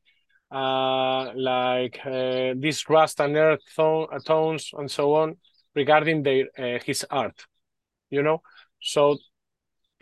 [0.52, 5.36] Uh, like this rust and earth tone, tones and so on
[5.76, 7.46] regarding their uh, his art,
[8.10, 8.42] you know.
[8.82, 9.18] So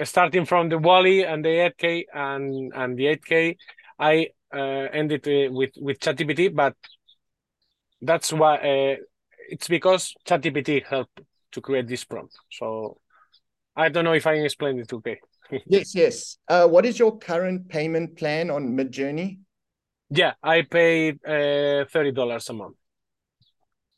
[0.03, 3.57] starting from the WALL-E and the 8K and and the 8K,
[3.99, 6.75] I uh, ended uh, with with ChatGPT, but
[8.01, 8.95] that's why uh,
[9.49, 12.35] it's because ChatGPT helped to create this prompt.
[12.51, 12.97] So
[13.75, 15.19] I don't know if I explained it okay.
[15.67, 16.37] yes, yes.
[16.47, 19.39] Uh, what is your current payment plan on Midjourney?
[20.09, 22.75] Yeah, I pay uh, thirty dollars a month.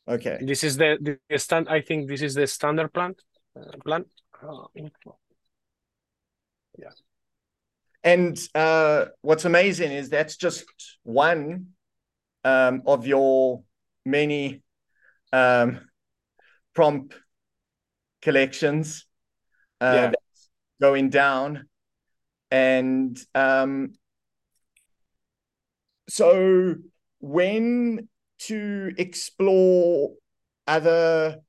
[0.06, 0.38] Okay.
[0.40, 1.68] This is the the stand.
[1.68, 3.14] I think this is the standard plan.
[3.56, 4.04] Uh, plan.
[4.42, 4.66] Oh,
[6.78, 6.90] yeah.
[8.02, 10.66] And uh, what's amazing is that's just
[11.04, 11.68] one
[12.44, 13.62] um, of your
[14.04, 14.62] many
[15.32, 15.80] um,
[16.74, 17.14] prompt
[18.20, 19.06] collections
[19.80, 20.06] uh, Yeah.
[20.06, 21.68] that's going down.
[22.50, 23.94] And um,
[26.08, 26.74] so
[27.20, 28.08] when
[28.46, 30.12] to explore
[30.66, 31.40] other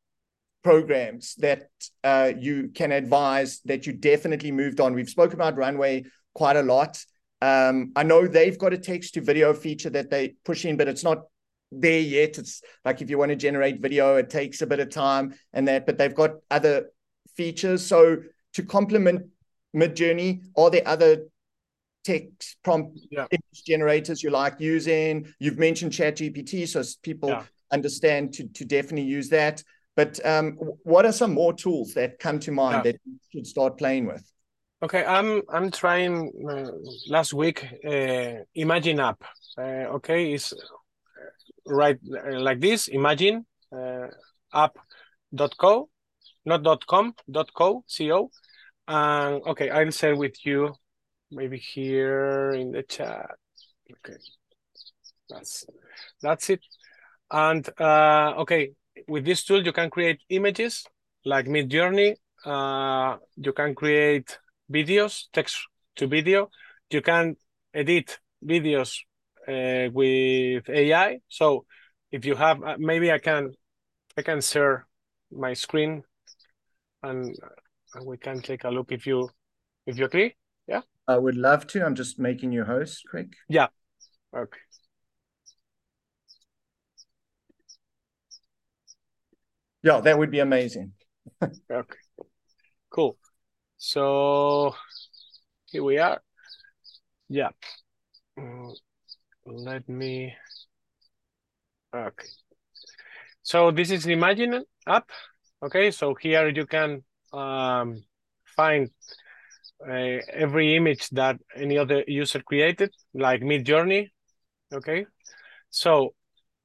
[0.63, 1.69] programs that
[2.03, 4.93] uh, you can advise that you definitely moved on.
[4.93, 7.03] We've spoken about Runway quite a lot.
[7.41, 10.87] Um, I know they've got a text to video feature that they push in, but
[10.87, 11.23] it's not
[11.71, 12.37] there yet.
[12.37, 15.67] It's like if you want to generate video, it takes a bit of time and
[15.67, 16.89] that, but they've got other
[17.35, 17.85] features.
[17.85, 18.17] So
[18.53, 19.27] to complement
[19.75, 21.25] Midjourney, are there other
[22.05, 23.27] text prompt Yeah.
[23.31, 25.33] image generators you like using?
[25.39, 27.43] You've mentioned ChatGPT, so people Yeah.
[27.71, 29.63] understand to to definitely use that.
[29.95, 32.91] But um, what are some more tools that come to mind Yeah.
[32.91, 34.23] that you should start playing with?
[34.81, 36.71] Okay, I'm I'm trying uh,
[37.09, 37.65] last week.
[37.83, 39.23] Uh, Imagine app.
[39.57, 40.53] Uh, okay, is
[41.65, 42.87] right uh, like this.
[42.89, 44.07] Imagine uh,
[44.53, 45.89] app.co,
[46.45, 48.31] not dot .com, dot .co, co.
[48.87, 50.75] And okay, I'll share with you,
[51.35, 53.35] maybe here in the chat.
[53.91, 54.17] Okay,
[55.29, 55.65] that's
[56.21, 56.61] that's it.
[57.29, 58.71] And uh, okay,
[59.07, 60.85] with this tool you can create images
[61.25, 62.15] like Midjourney.
[62.45, 64.39] Uh, you can create
[64.71, 65.57] videos, text
[65.97, 66.49] to video.
[66.89, 67.35] You can
[67.73, 68.99] edit videos
[69.47, 71.19] uh, with AI.
[71.27, 71.65] So
[72.11, 73.53] if you have, uh, maybe I can,
[74.17, 74.87] I can share
[75.31, 76.03] my screen,
[77.03, 79.29] and uh, we can take a look if you,
[79.85, 80.35] if you agree.
[81.07, 81.85] I would love to.
[81.85, 83.35] I'm just making you host, Craig.
[83.47, 83.67] Yeah.
[84.35, 84.59] Okay.
[89.83, 90.93] Yeah, that would be amazing.
[91.71, 91.97] Okay.
[92.89, 93.17] Cool.
[93.77, 94.75] So
[95.65, 96.21] here we are.
[97.29, 97.49] Yeah.
[98.37, 98.73] Mm,
[99.45, 100.35] Let me.
[101.93, 102.27] Okay.
[103.43, 105.09] So this is the Imagine app.
[105.63, 105.91] Okay.
[105.91, 108.03] So here you can um,
[108.45, 108.89] find
[109.87, 114.09] uh, every image that any other user created, like Midjourney.
[114.73, 115.05] Okay.
[115.69, 116.13] So,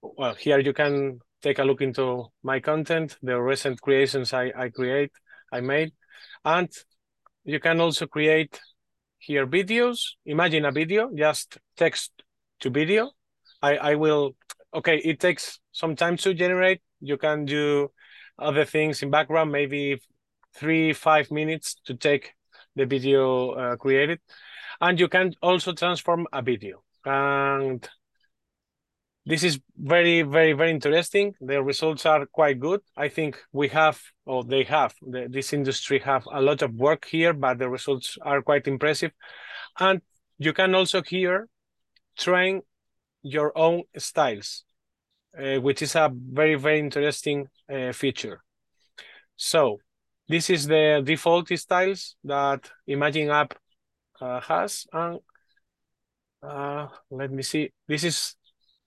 [0.03, 4.69] well, here you can take a look into my content, the recent creations I, I
[4.69, 5.11] create,
[5.53, 5.93] I made,
[6.45, 6.69] and
[7.45, 8.61] you can also create
[9.19, 10.01] here videos.
[10.27, 12.13] Imagine a video, just text
[12.61, 13.11] to video.
[13.63, 14.37] I, I will,
[14.75, 16.81] okay, it takes some time to generate.
[17.01, 17.91] You can do
[18.39, 20.01] other things in background, maybe
[20.55, 22.33] three, five minutes to take
[22.81, 24.21] the video uh, created.
[24.81, 26.83] And you can also transform a video.
[27.05, 27.87] And
[29.27, 31.35] this is very, very, very interesting.
[31.41, 32.81] The results are quite good.
[32.97, 37.05] I think we have, or they have, the, this industry have a lot of work
[37.05, 39.13] here, but the results are quite impressive.
[39.79, 40.01] And
[40.39, 41.49] you can also here
[42.17, 42.63] train
[43.23, 44.65] your own styles,
[45.39, 48.43] uh, which is a very, very interesting uh, feature.
[49.37, 49.81] So
[50.31, 53.53] this is the default styles that Imagine app
[54.21, 54.87] uh, has.
[54.93, 55.19] And
[56.41, 57.73] uh, let me see.
[57.89, 58.37] This is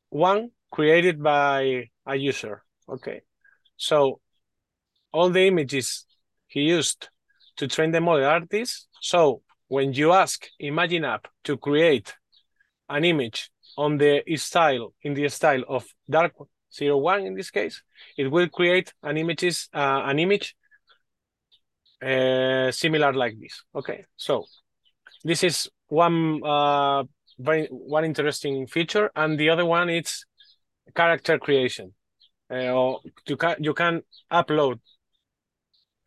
[0.10, 2.64] one created by a user.
[2.88, 3.22] Okay.
[3.76, 4.22] So
[5.12, 6.06] all the images
[6.48, 7.10] he used
[7.58, 8.88] to train the model artist.
[9.02, 12.16] So when you ask Imagine app to create
[12.88, 16.32] an image on the style, in the style of dark
[16.74, 17.84] zero one in this case,
[18.18, 20.56] it will create an images uh, an image
[22.04, 23.64] uh, similar like this.
[23.76, 24.06] Okay.
[24.16, 24.46] So
[25.24, 27.04] this is one uh,
[27.40, 30.26] very one interesting feature, and the other one is
[30.96, 31.94] character creation.
[32.52, 34.02] Uh, or you can you can
[34.32, 34.80] upload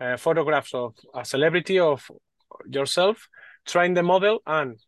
[0.01, 2.11] uh, photographs of a celebrity of
[2.69, 3.29] yourself,
[3.67, 4.79] train the model, and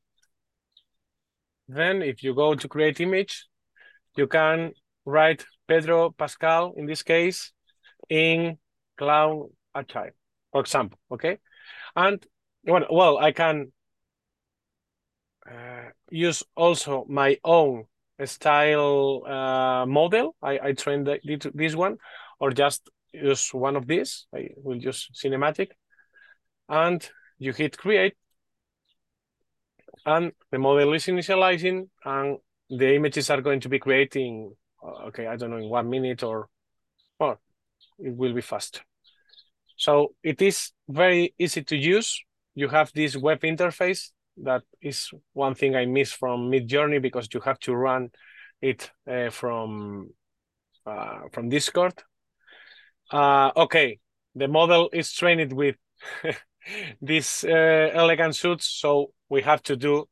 [1.68, 3.46] then if you go to create image,
[4.16, 4.72] you can
[5.04, 7.52] write Pedro Pascal in this case
[8.08, 8.58] in
[8.96, 10.12] Clown Archive,
[10.52, 10.98] for example.
[11.12, 11.38] Okay,
[11.96, 12.24] and
[12.64, 13.72] well, well I can
[15.50, 17.84] uh, use also my own
[18.24, 20.34] style uh, model.
[20.42, 21.98] I, I trained the, this one,
[22.40, 24.26] or just use one of these.
[24.34, 25.68] I will use cinematic.
[26.68, 28.16] And you hit create.
[30.04, 32.38] And the model is initializing and
[32.70, 34.54] the images are going to be creating,
[35.06, 36.48] okay, I don't know, in one minute or,
[37.18, 37.40] well,
[37.98, 38.82] it will be fast.
[39.78, 42.20] So it is very easy to use.
[42.54, 44.10] You have this web interface
[44.42, 48.10] that is one thing I miss from Midjourney because you have to run
[48.60, 50.10] it uh, from
[50.84, 51.94] uh, from Discord.
[53.10, 53.98] Uh, okay,
[54.34, 55.76] the model is trained with
[57.00, 60.06] these uh, elegant suits, so we have to do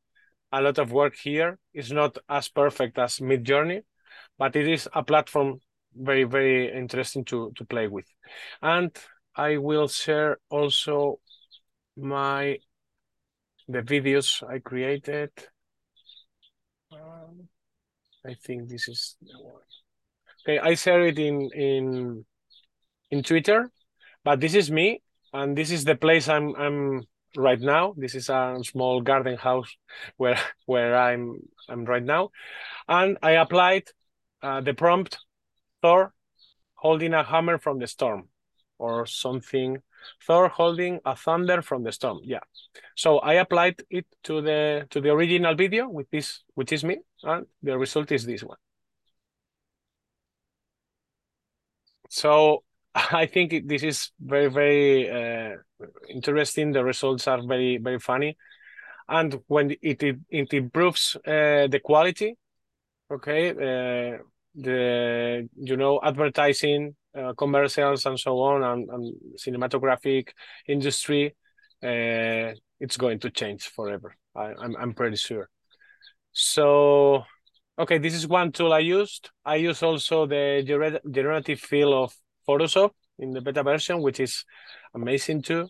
[0.53, 1.59] a lot of work here.
[1.75, 3.83] It's not as perfect as Midjourney,
[4.39, 5.61] but it is a platform
[5.95, 8.07] very, very interesting to, to play with.
[8.63, 8.97] And
[9.37, 11.21] I will share also
[11.97, 12.59] my
[13.69, 15.31] the videos I created.
[16.93, 17.49] Um,
[18.25, 19.63] I think this is the one.
[20.43, 22.25] Okay, I share it in in
[23.11, 23.71] in Twitter,
[24.25, 27.05] but this is me, and this is the place I'm I'm
[27.37, 27.95] right now.
[27.97, 29.77] This is a small garden house
[30.17, 32.31] where where I'm I'm right now,
[32.89, 33.85] and I applied
[34.43, 35.19] uh, the prompt
[35.83, 36.15] Thor
[36.75, 38.29] holding a hammer from the storm,
[38.79, 39.83] or something.
[40.25, 42.21] Thor holding a thunder from the storm.
[42.23, 42.41] Yeah.
[42.95, 46.99] So I applied it to the to the original video with this, which is me,
[47.23, 48.59] and the result is this one.
[52.09, 52.63] So
[52.95, 55.57] I think this is very, very uh,
[56.09, 56.73] interesting.
[56.73, 58.37] The results are very, very funny.
[59.09, 62.37] And when it, it, it improves uh, the quality,
[63.11, 64.19] okay, uh,
[64.55, 70.29] the, you know, advertising, uh, commercials and so on, and, and cinematographic
[70.69, 71.35] industry,
[71.83, 74.15] uh, it's going to change forever.
[74.35, 75.49] I, I'm, I'm pretty sure.
[76.33, 77.25] So,
[77.79, 79.31] okay, this is one tool I used.
[79.45, 80.63] I use also the
[81.11, 82.13] generative fill of
[82.47, 84.45] Photoshop in the beta version, which is
[84.95, 85.69] amazing too.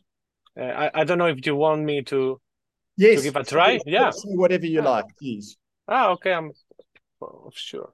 [0.58, 2.40] Uh, I, I don't know if you want me to,
[2.96, 3.78] yes, to give a try.
[3.86, 4.10] Yeah.
[4.24, 5.56] Whatever you like, please.
[5.86, 6.32] Ah, okay.
[6.32, 6.50] I'm
[7.22, 7.92] oh, sure.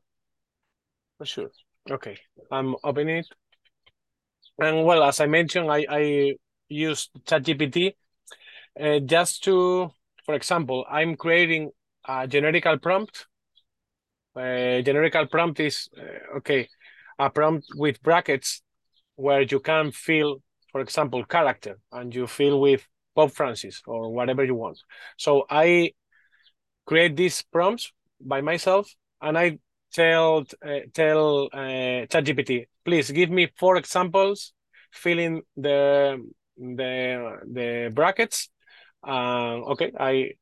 [1.18, 1.50] For sure.
[1.90, 2.16] Okay.
[2.50, 3.26] I'm opening it.
[4.58, 6.34] And well, as I mentioned, I, I
[6.68, 7.94] use ChatGPT
[8.80, 9.90] uh, just to,
[10.24, 11.70] for example, I'm creating
[12.06, 13.26] a generical prompt.
[14.36, 16.68] A uh, generical prompt is, uh, okay,
[17.18, 18.62] a prompt with brackets
[19.16, 20.38] where you can fill,
[20.70, 24.78] for example, character, and you fill with Pope Francis or whatever you want.
[25.18, 25.92] So I
[26.86, 28.90] create these prompts by myself,
[29.20, 29.58] and I
[29.92, 34.52] tell uh, tell uh, ChatGPT, please give me four examples,
[34.90, 36.18] filling the
[36.56, 38.48] the the brackets.
[39.06, 40.32] Uh, okay, I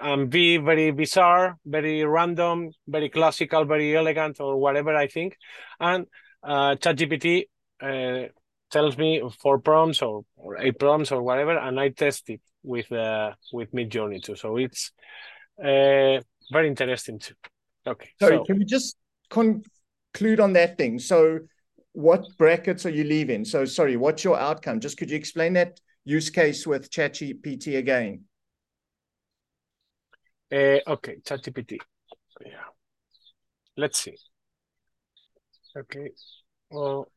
[0.00, 5.36] um, be very bizarre, very random, very classical, very elegant, or whatever I think,
[5.80, 6.06] and
[6.42, 7.44] uh, ChatGPT
[7.80, 8.28] uh,
[8.70, 12.90] tells me four prompts or, or eight prompts or whatever, and I test it with
[12.92, 14.34] uh, with Midjourney too.
[14.36, 14.92] So it's
[15.58, 16.20] uh,
[16.52, 17.34] very interesting too.
[17.86, 18.10] Okay.
[18.20, 18.96] Sorry, so, can we just
[19.30, 20.98] conclude on that thing?
[20.98, 21.40] So
[21.94, 23.44] what brackets are you leaving?
[23.44, 24.80] So sorry, what's your outcome?
[24.80, 28.24] Just could you explain that use case with ChatGPT again?
[30.52, 31.78] Uh, okay, ChatGPT.
[32.44, 32.50] Yeah.
[33.76, 34.16] Let's see.
[35.76, 36.10] Okay.
[36.70, 37.08] Well,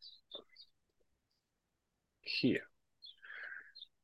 [2.22, 2.62] here.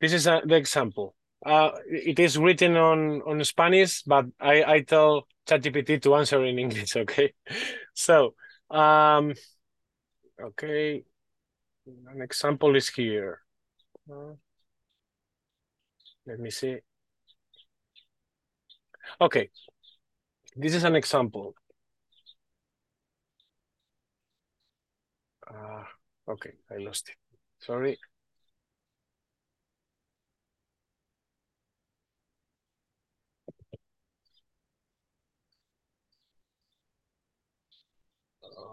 [0.01, 1.15] This is a, the example.
[1.45, 6.57] Uh, it is written on, on Spanish, but I, I tell ChatGPT to answer in
[6.57, 7.33] English, okay?
[7.93, 8.33] So,
[8.71, 9.33] um,
[10.41, 11.03] okay,
[11.85, 13.39] an example is here.
[14.09, 14.33] Uh,
[16.25, 16.77] let me see.
[19.21, 19.49] Okay,
[20.55, 21.55] this is an example.
[25.47, 25.83] Uh,
[26.27, 27.15] okay, I lost it.
[27.59, 27.97] Sorry.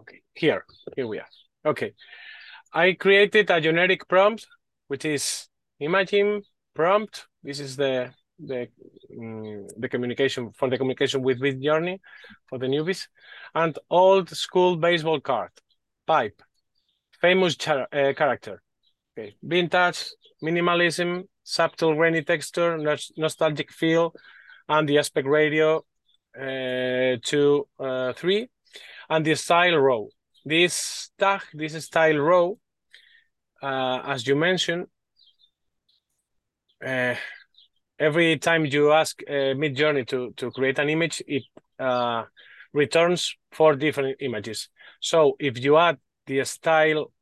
[0.01, 0.65] Okay, here,
[0.97, 1.27] here we are.
[1.65, 1.93] Okay,
[2.73, 4.47] I created a generic prompt,
[4.89, 5.49] which is
[5.79, 6.43] imagine
[6.75, 7.27] prompt.
[7.43, 8.69] This is the the
[9.19, 11.99] um, the communication for the communication with Midjourney
[12.49, 13.09] for the newbies,
[13.55, 15.51] and old school baseball card,
[16.07, 16.41] pipe,
[17.21, 18.63] famous char uh, character,
[19.13, 22.79] okay, vintage, minimalism, subtle rainy texture,
[23.19, 24.15] nostalgic feel,
[24.69, 25.85] and the aspect ratio
[26.41, 27.17] uh,
[27.79, 28.49] uh, three
[29.11, 30.05] and the style raw.
[30.45, 32.51] This tag, this style raw,
[33.62, 34.86] uh, as you mentioned,
[36.84, 37.14] uh,
[37.99, 41.43] every time you ask uh, Midjourney to, to create an image, it
[41.78, 42.24] uh,
[42.72, 44.68] returns four different images.
[45.01, 47.12] So if you add the style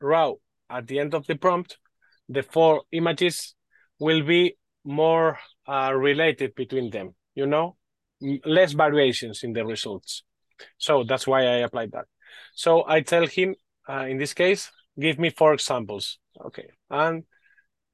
[0.00, 0.32] raw
[0.68, 1.78] at the end of the prompt,
[2.28, 3.54] the four images
[3.98, 7.76] will be more uh, related between them, you know,
[8.44, 10.22] less variations in the results.
[10.78, 12.06] So that's why I applied that.
[12.54, 13.54] So I tell him,
[13.88, 16.18] uh, in this case, give me four examples.
[16.44, 16.68] Okay.
[16.90, 17.24] And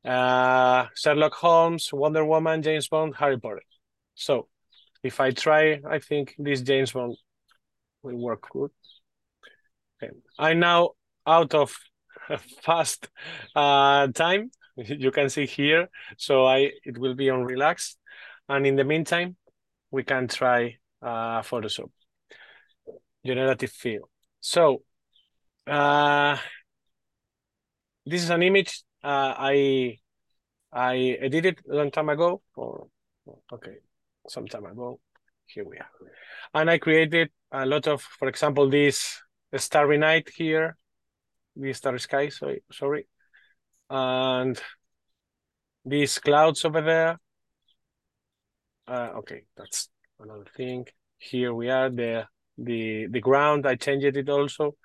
[0.05, 3.63] uh, Sherlock Holmes, Wonder Woman, James Bond, Harry Potter.
[4.15, 4.49] So
[5.03, 7.17] if I try, I think this James Bond
[8.03, 8.71] will work good.
[10.03, 10.13] Okay.
[10.39, 10.91] I'm now
[11.27, 11.77] out of
[12.63, 13.09] fast
[13.55, 14.51] uh, time.
[14.77, 15.89] You can see here.
[16.19, 17.97] So I it will be on relax.
[18.49, 19.37] And in the meantime,
[19.91, 21.91] we can try uh, Photoshop.
[23.27, 24.09] Generative fill.
[24.41, 24.83] So
[25.67, 26.37] uh,
[28.07, 29.99] this is an image uh, I
[30.73, 32.89] I edited a long time ago, or
[33.53, 33.77] okay,
[34.29, 35.01] some time ago.
[35.47, 35.91] Here we are,
[36.55, 39.21] and I created a lot of, for example, this
[39.57, 40.77] starry night here,
[41.57, 42.29] the starry sky.
[42.29, 43.07] Sorry, sorry,
[43.89, 44.61] and
[45.85, 47.19] these clouds over there.
[48.87, 49.89] Uh, okay, that's
[50.21, 50.87] another thing.
[51.19, 51.91] Here we are.
[51.91, 52.27] The
[52.59, 53.67] the the ground.
[53.67, 54.77] I changed it also.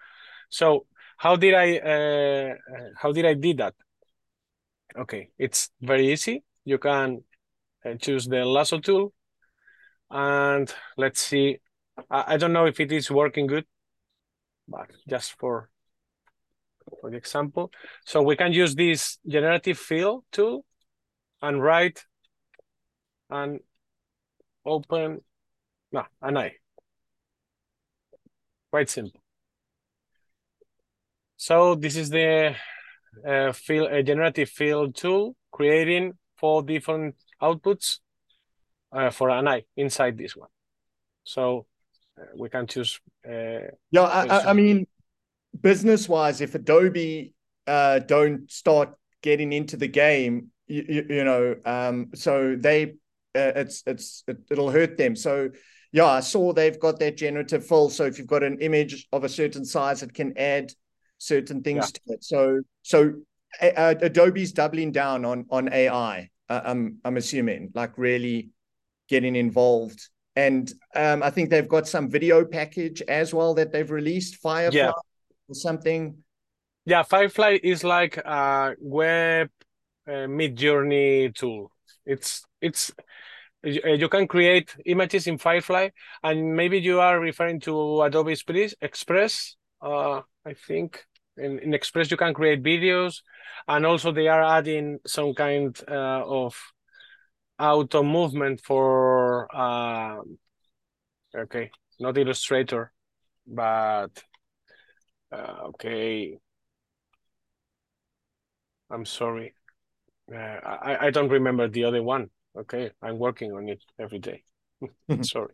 [0.50, 0.86] So
[1.18, 2.56] how did I uh,
[2.96, 3.74] how did I did that?
[4.98, 6.44] Okay, it's very easy.
[6.66, 7.24] You can
[7.86, 9.14] uh, choose the lasso tool,
[10.10, 11.60] and let's see.
[12.10, 13.66] I, I don't know if it is working good,
[14.68, 15.70] but just for
[17.02, 17.72] for the example,
[18.06, 20.66] so we can use this generative fill tool
[21.42, 22.06] and write
[23.30, 23.60] and
[24.66, 25.22] open
[25.92, 26.56] no, an eye.
[28.74, 29.22] Quite simple.
[31.38, 32.56] So this is the
[33.24, 38.00] uh, fill, a generative fill tool creating four different outputs
[38.92, 40.50] uh, for an eye inside this one.
[41.24, 41.68] So
[42.20, 43.00] uh, we can choose.
[43.24, 44.88] Uh, yeah, I, I, mean,
[45.62, 47.32] business wise, if Adobe
[47.68, 52.96] uh, don't start getting into the game, you, you, you know, um, so they
[53.36, 55.16] uh, it's it's it, it'll hurt them.
[55.16, 55.50] So
[55.92, 57.90] yeah, I saw they've got that generative fill.
[57.90, 60.72] So if you've got an image of a certain size, it can add
[61.18, 62.00] certain things yeah.
[62.08, 62.24] to it.
[62.24, 63.14] So so
[63.62, 66.30] uh, Adobe's doubling down on on AI.
[66.50, 68.50] Uh, I'm I'm assuming like really
[69.10, 70.10] getting involved.
[70.36, 74.80] And um, I think they've got some video package as well that they've released, Firefly
[74.80, 74.92] yeah.
[75.48, 76.18] or something.
[76.86, 79.50] Yeah, Firefly is like a web
[80.08, 81.72] uh, Midjourney tool.
[82.06, 82.92] It's it's
[83.64, 85.90] you can create images in Firefly,
[86.24, 88.36] and maybe you are referring to Adobe
[88.82, 89.56] Express.
[89.82, 91.06] Uh, I think
[91.38, 93.22] in, in Express you can create videos,
[93.68, 96.56] and also they are adding some kind uh, of
[97.60, 100.18] auto movement for uh,
[101.36, 102.92] okay, not Illustrator,
[103.48, 104.12] but
[105.32, 106.38] uh, okay.
[108.90, 109.56] I'm sorry.
[110.32, 112.30] Uh, I, I don't remember the other one.
[112.56, 114.44] Okay, I'm working on it every day.
[115.22, 115.54] Sorry.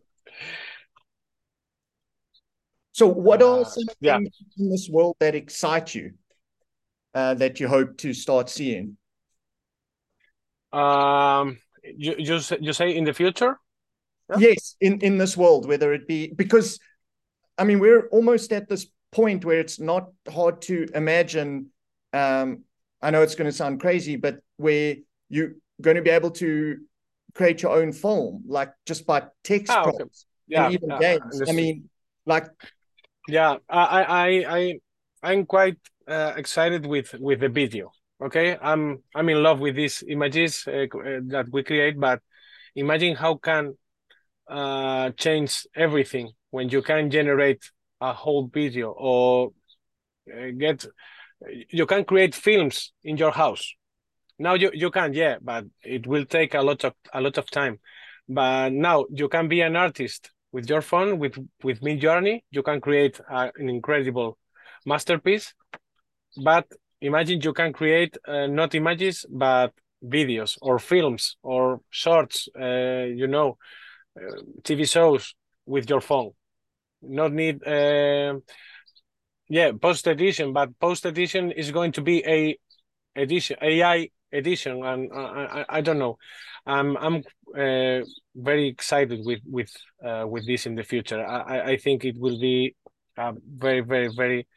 [2.91, 4.17] So, what are uh, some yeah.
[4.17, 6.13] things in this world that excite you
[7.13, 8.97] uh, that you hope to start seeing?
[10.73, 13.57] Um, you you you say in the future?
[14.29, 14.49] Yeah.
[14.49, 16.79] Yes, in in this world, whether it be because,
[17.57, 21.67] I mean, we're almost at this point where it's not hard to imagine.
[22.11, 22.65] Um,
[23.01, 24.97] I know it's going to sound crazy, but where
[25.29, 26.79] you're going to be able to
[27.33, 30.13] create your own film, like just by text oh, prompts okay.
[30.47, 31.41] yeah, and even yeah, games.
[31.47, 31.89] I mean,
[32.25, 32.47] like,
[33.27, 34.79] yeah, I, I, I,
[35.23, 35.77] I'm quite
[36.07, 37.91] uh, excited with with the video.
[38.21, 42.21] Okay, I'm I'm in love with these images uh, uh that we create, but
[42.75, 43.77] imagine how can
[44.49, 47.63] uh, change everything when you can generate
[48.01, 49.51] a whole video or
[50.33, 50.85] uh, get
[51.69, 53.75] you can create films in your house
[54.39, 57.49] now you, you can, yeah, but it will take a lot of a lot of
[57.51, 57.79] time.
[58.27, 62.41] But now you can be an artist with your phone, with with Midjourney.
[62.51, 64.37] You can create a, an incredible
[64.85, 65.53] masterpiece.
[66.43, 66.67] But
[67.01, 69.73] imagine you can create uh, not images but
[70.03, 72.47] videos or films or shorts.
[72.59, 73.57] Uh, you know,
[74.17, 75.35] uh, TV shows
[75.65, 76.31] with your phone.
[77.01, 77.65] Not need.
[77.65, 78.39] Uh,
[79.49, 82.57] yeah, post edition, but post edition is going to be a
[83.15, 86.17] edition AI edition, and I, I, don't know.
[86.65, 87.23] I'm I'm
[87.55, 88.05] uh,
[88.35, 89.71] very excited with with
[90.05, 91.25] uh, with this in the future.
[91.25, 92.75] I, I think it will be
[93.17, 94.47] a very very very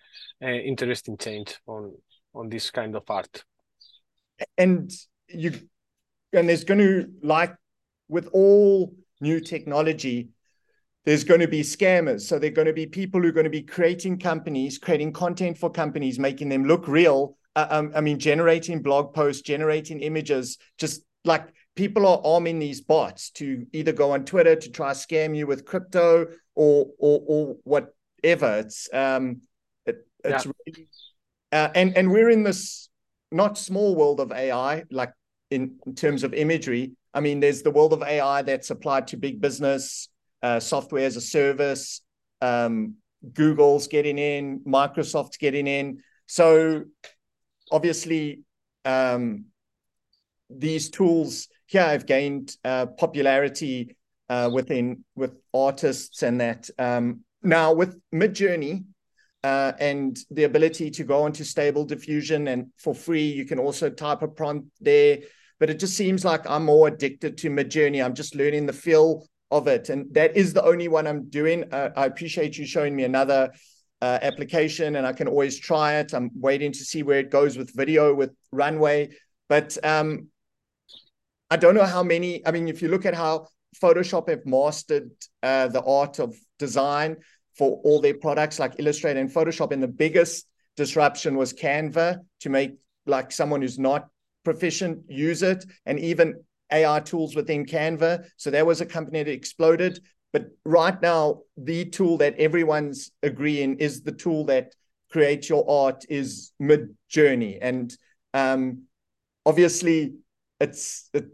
[0.43, 1.95] uh, interesting change on
[2.35, 3.45] on this kind of art.
[4.59, 4.91] And
[5.29, 5.53] you
[6.33, 7.55] and there's going to like
[8.09, 10.31] with all new technology
[11.05, 12.23] there's going to be scammers.
[12.23, 15.13] So there are going to be people who are going to be creating companies, creating
[15.13, 20.59] content for companies, making them look real, um, I mean, generating blog posts, generating images,
[20.79, 25.37] just like people are arming these bots to either go on Twitter to try scam
[25.37, 28.59] you with crypto or or or whatever.
[28.59, 29.43] It's um,
[29.87, 30.53] it, it's yeah.
[30.67, 30.89] really,
[31.53, 32.89] uh, and and we're in this
[33.31, 35.13] not small world of AI, like
[35.51, 36.93] in, in terms of imagery.
[37.15, 40.09] I mean, there's the world of AI that's applied to big business,
[40.43, 42.01] uh, software as a service.
[42.41, 42.95] Um,
[43.33, 46.03] Google's getting in, Microsoft's getting in.
[46.27, 46.85] So
[47.73, 48.43] obviously,
[48.85, 49.47] um,
[50.49, 53.97] these tools here have gained uh, popularity
[54.29, 56.69] uh, within with artists and that.
[56.79, 58.85] Um, now with Midjourney
[59.43, 63.91] uh, and the ability to go into stable diffusion and for free, you can also
[63.91, 65.19] type a prompt there.
[65.59, 68.05] But it just seems like I'm more addicted to Midjourney.
[68.05, 71.73] I'm just learning the feel of it, and that is the only one I'm doing.
[71.73, 73.53] Uh, I appreciate you showing me another
[74.03, 76.13] uh, application, and I can always try it.
[76.13, 79.11] I'm waiting to see where it goes with video with Runway,
[79.49, 80.27] but um,
[81.49, 82.45] I don't know how many.
[82.45, 83.47] I mean, if you look at how
[83.81, 87.17] Photoshop have mastered uh, the art of design
[87.57, 90.47] for all their products like Illustrator and Photoshop, and the biggest
[90.77, 92.73] disruption was Canva to make
[93.07, 94.09] like someone who's not
[94.45, 96.43] proficient use it, and even
[96.73, 98.25] AI tools within Canva.
[98.37, 100.01] So that was a company that exploded.
[100.33, 104.75] But right now, the tool that everyone's agreeing is the tool that
[105.11, 107.95] creates your art is Mid Journey, and
[108.33, 108.85] um,
[109.45, 110.15] obviously,
[110.59, 111.27] it's it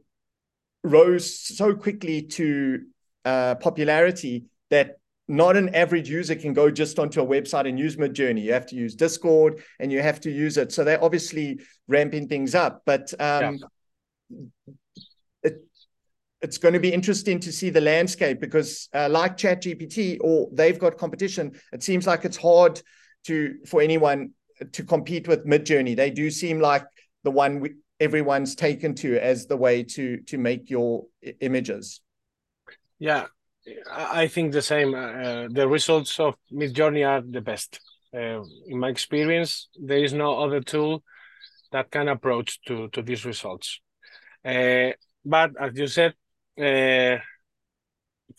[0.82, 2.80] rose so quickly to
[3.24, 4.96] uh, popularity that
[5.28, 8.42] not an average user can go just onto a website and use Midjourney.
[8.42, 10.72] You have to use Discord and you have to use it.
[10.72, 12.82] So they're obviously ramping things up.
[12.86, 13.58] But um,
[14.30, 14.72] yeah
[16.40, 20.78] it's going to be interesting to see the landscape because uh, like ChatGPT or they've
[20.78, 22.80] got competition, it seems like it's hard
[23.24, 24.30] to for anyone
[24.72, 25.96] to compete with Midjourney.
[25.96, 26.84] They do seem like
[27.24, 31.06] the one we, everyone's taken to as the way to to make your
[31.40, 32.00] images.
[32.98, 33.26] Yeah,
[33.90, 34.94] I think the same.
[34.94, 37.80] Uh, the results of Midjourney are the best.
[38.14, 41.02] Uh, in my experience, there is no other tool
[41.72, 43.80] that can approach to to these results.
[44.44, 44.92] Uh,
[45.24, 46.14] but as you said,
[46.60, 47.18] uh,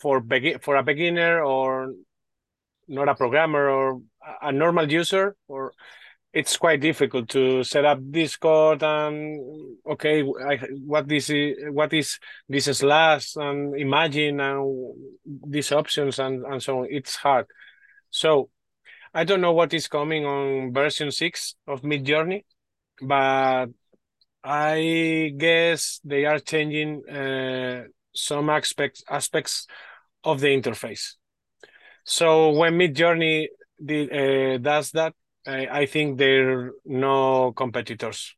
[0.00, 1.92] for begin for a beginner or
[2.88, 4.00] not a programmer or
[4.42, 5.72] a normal user or
[6.32, 12.20] it's quite difficult to set up Discord and okay, I, what this is, what is
[12.48, 14.94] this slash and imagine and
[15.44, 16.86] these options and and so on.
[16.88, 17.46] It's hard.
[18.10, 18.50] So
[19.12, 22.44] I don't know what is coming on version six of Midjourney
[23.00, 23.66] but
[24.42, 27.84] I guess they are changing uh,
[28.14, 29.66] some aspects aspects
[30.24, 31.14] of the interface.
[32.04, 33.48] So when Midjourney
[33.84, 35.14] did, uh, does that,
[35.46, 38.34] I, I think there are no competitors.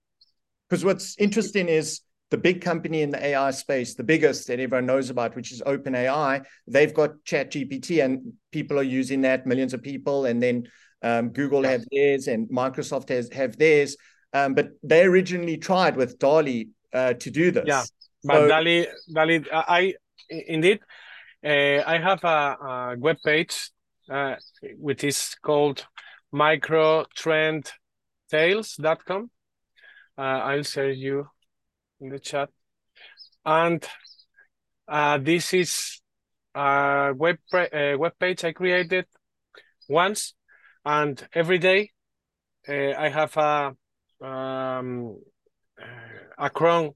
[0.69, 2.01] Because what's interesting is
[2.31, 5.61] the big company in the AI space, the biggest that everyone knows about, which is
[5.63, 10.25] OpenAI, they've got ChatGPT and people are using that, millions of people.
[10.25, 10.67] And then
[11.03, 11.73] um, Google yeah.
[11.73, 13.97] have theirs and Microsoft has have theirs.
[14.33, 17.65] Um, but they originally tried with DALL-E uh, to do this.
[17.67, 17.83] Yeah.
[18.25, 19.95] But so, DALL-E, DALL-E, I
[20.29, 20.81] indeed,
[21.45, 23.71] uh, I have a, a web page
[24.11, 24.35] uh,
[24.79, 25.87] which is called
[26.35, 29.31] microtrendtales.com.
[30.19, 31.29] Uh, I'll share you
[32.01, 32.51] in the chat.
[33.45, 33.87] And
[34.89, 36.01] uh, this is
[36.55, 39.07] a web, uh, web page I created
[39.89, 40.35] once,
[40.85, 41.91] and every day
[42.69, 43.75] uh, I have a
[44.25, 45.17] um,
[46.39, 46.93] a cron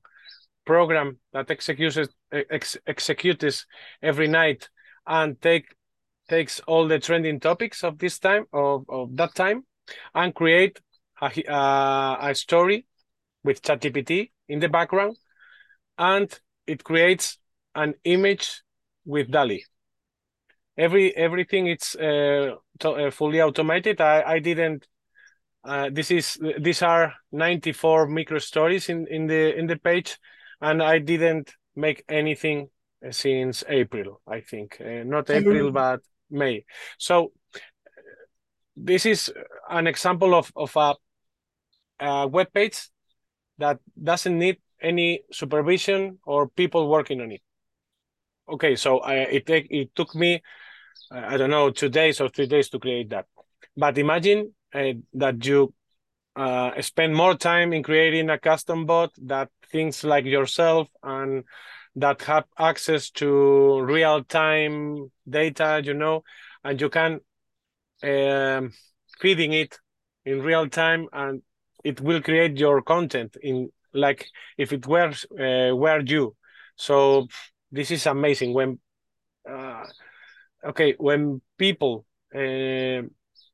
[0.67, 1.99] program that executes
[2.33, 3.67] ex, executes
[4.03, 4.69] every night
[5.07, 5.75] and take
[6.29, 9.65] takes all the trending topics of this time of, of that time
[10.15, 10.81] and create
[11.23, 12.85] a, a, a story
[13.45, 15.17] with ChatGPT in the background
[15.97, 17.39] and it creates
[17.75, 18.63] an image
[19.05, 19.65] with DALL-E.
[20.77, 24.01] Every everything it's uh, uh, fully automated.
[24.01, 24.87] I I didn't.
[25.65, 30.19] Uh, this is these are 94 micro stories in in the in the page
[30.61, 32.69] and I didn't make anything
[33.11, 34.79] since April, I think.
[34.81, 36.01] Uh, not April, but
[36.31, 36.65] May.
[36.99, 37.33] So
[38.77, 39.33] this is
[39.69, 40.95] an example of, of a,
[42.01, 42.89] a web page
[43.59, 47.41] that doesn't need any supervision or people working on it.
[48.49, 50.43] Okay, so I, it, it took me,
[51.11, 53.27] I don't know, two days or three days to create that.
[53.77, 55.75] But imagine uh, that you
[56.37, 61.45] uh, spend more time in creating a custom bot that thinks like yourself and
[61.97, 66.23] that have access to real time data, you know,
[66.63, 67.21] and you can
[68.03, 68.73] um,
[69.19, 69.79] feeding it
[70.25, 71.43] in real time and
[71.85, 74.27] it will create your content in like
[74.59, 76.37] if it were uh, were you.
[76.77, 77.29] So
[77.73, 78.79] this is amazing when
[79.49, 79.85] uh,
[80.65, 83.03] okay when people uh,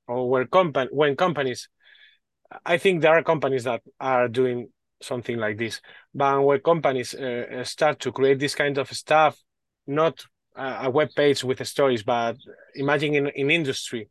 [0.09, 1.69] or when company when companies
[2.65, 4.69] I think there are companies that are doing
[5.01, 5.81] something like this.
[6.15, 9.37] But when companies uh, start to create this kind of stuff,
[9.87, 10.25] not
[10.57, 12.37] a web page with stories, but
[12.75, 14.09] imagine in, in industry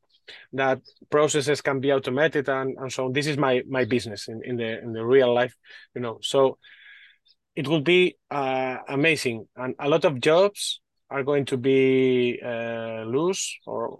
[0.53, 0.79] that
[1.09, 3.13] processes can be automated and, and so on.
[3.13, 5.55] This is my my business in, in the in the real life,
[5.93, 6.19] you know.
[6.21, 6.57] So
[7.55, 13.03] it will be uh, amazing, and a lot of jobs are going to be uh,
[13.03, 13.99] loose or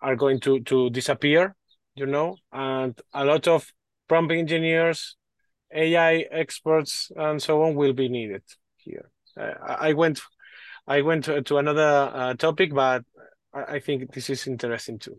[0.00, 1.54] are going to to disappear,
[1.94, 3.70] you know, and a lot of
[4.08, 5.16] prompt engineers,
[5.72, 8.42] AI experts, and so on will be needed
[8.76, 9.10] here.
[9.38, 10.20] Uh, I went,
[10.86, 13.04] I went to, to another uh, topic, but
[13.52, 15.18] I, I, think this is interesting too.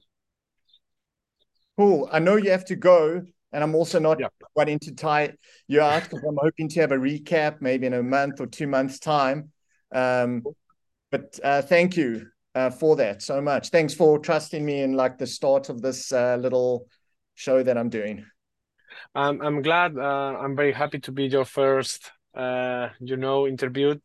[1.77, 2.09] Cool.
[2.11, 3.21] I know you have to go,
[3.51, 4.27] and I'm also not yeah.
[4.55, 5.33] wanting to tie
[5.67, 8.67] you out because I'm hoping to have a recap maybe in a month or two
[8.67, 9.51] months' time.
[9.93, 10.43] Um,
[11.11, 13.69] but uh, thank you uh, for that so much.
[13.69, 16.87] Thanks for trusting me in like the start of this uh, little
[17.35, 18.25] show that I'm doing.
[19.15, 19.97] I'm I'm glad.
[19.97, 24.01] Uh, I'm very happy to be your first, uh, you know, interviewed.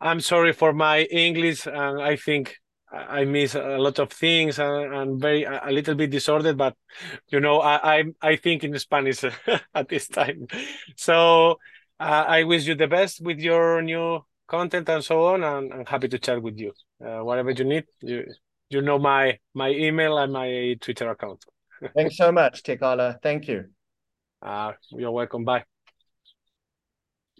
[0.00, 2.56] I'm sorry for my English, and I think
[2.92, 6.56] I miss a lot of things and, and very a little bit disordered.
[6.56, 6.76] But
[7.28, 9.24] you know, I I, I think in Spanish
[9.74, 10.46] at this time.
[10.96, 11.58] So
[12.00, 15.86] uh, I wish you the best with your new content and so on, and I'm
[15.86, 16.72] happy to chat with you.
[17.04, 18.24] Uh, whatever you need, you
[18.70, 21.44] you know my my email and my Twitter account.
[21.94, 23.22] Thanks so much, TechHalla.
[23.22, 23.66] Thank you.
[24.42, 25.44] Uh, you're welcome.
[25.44, 25.64] Bye.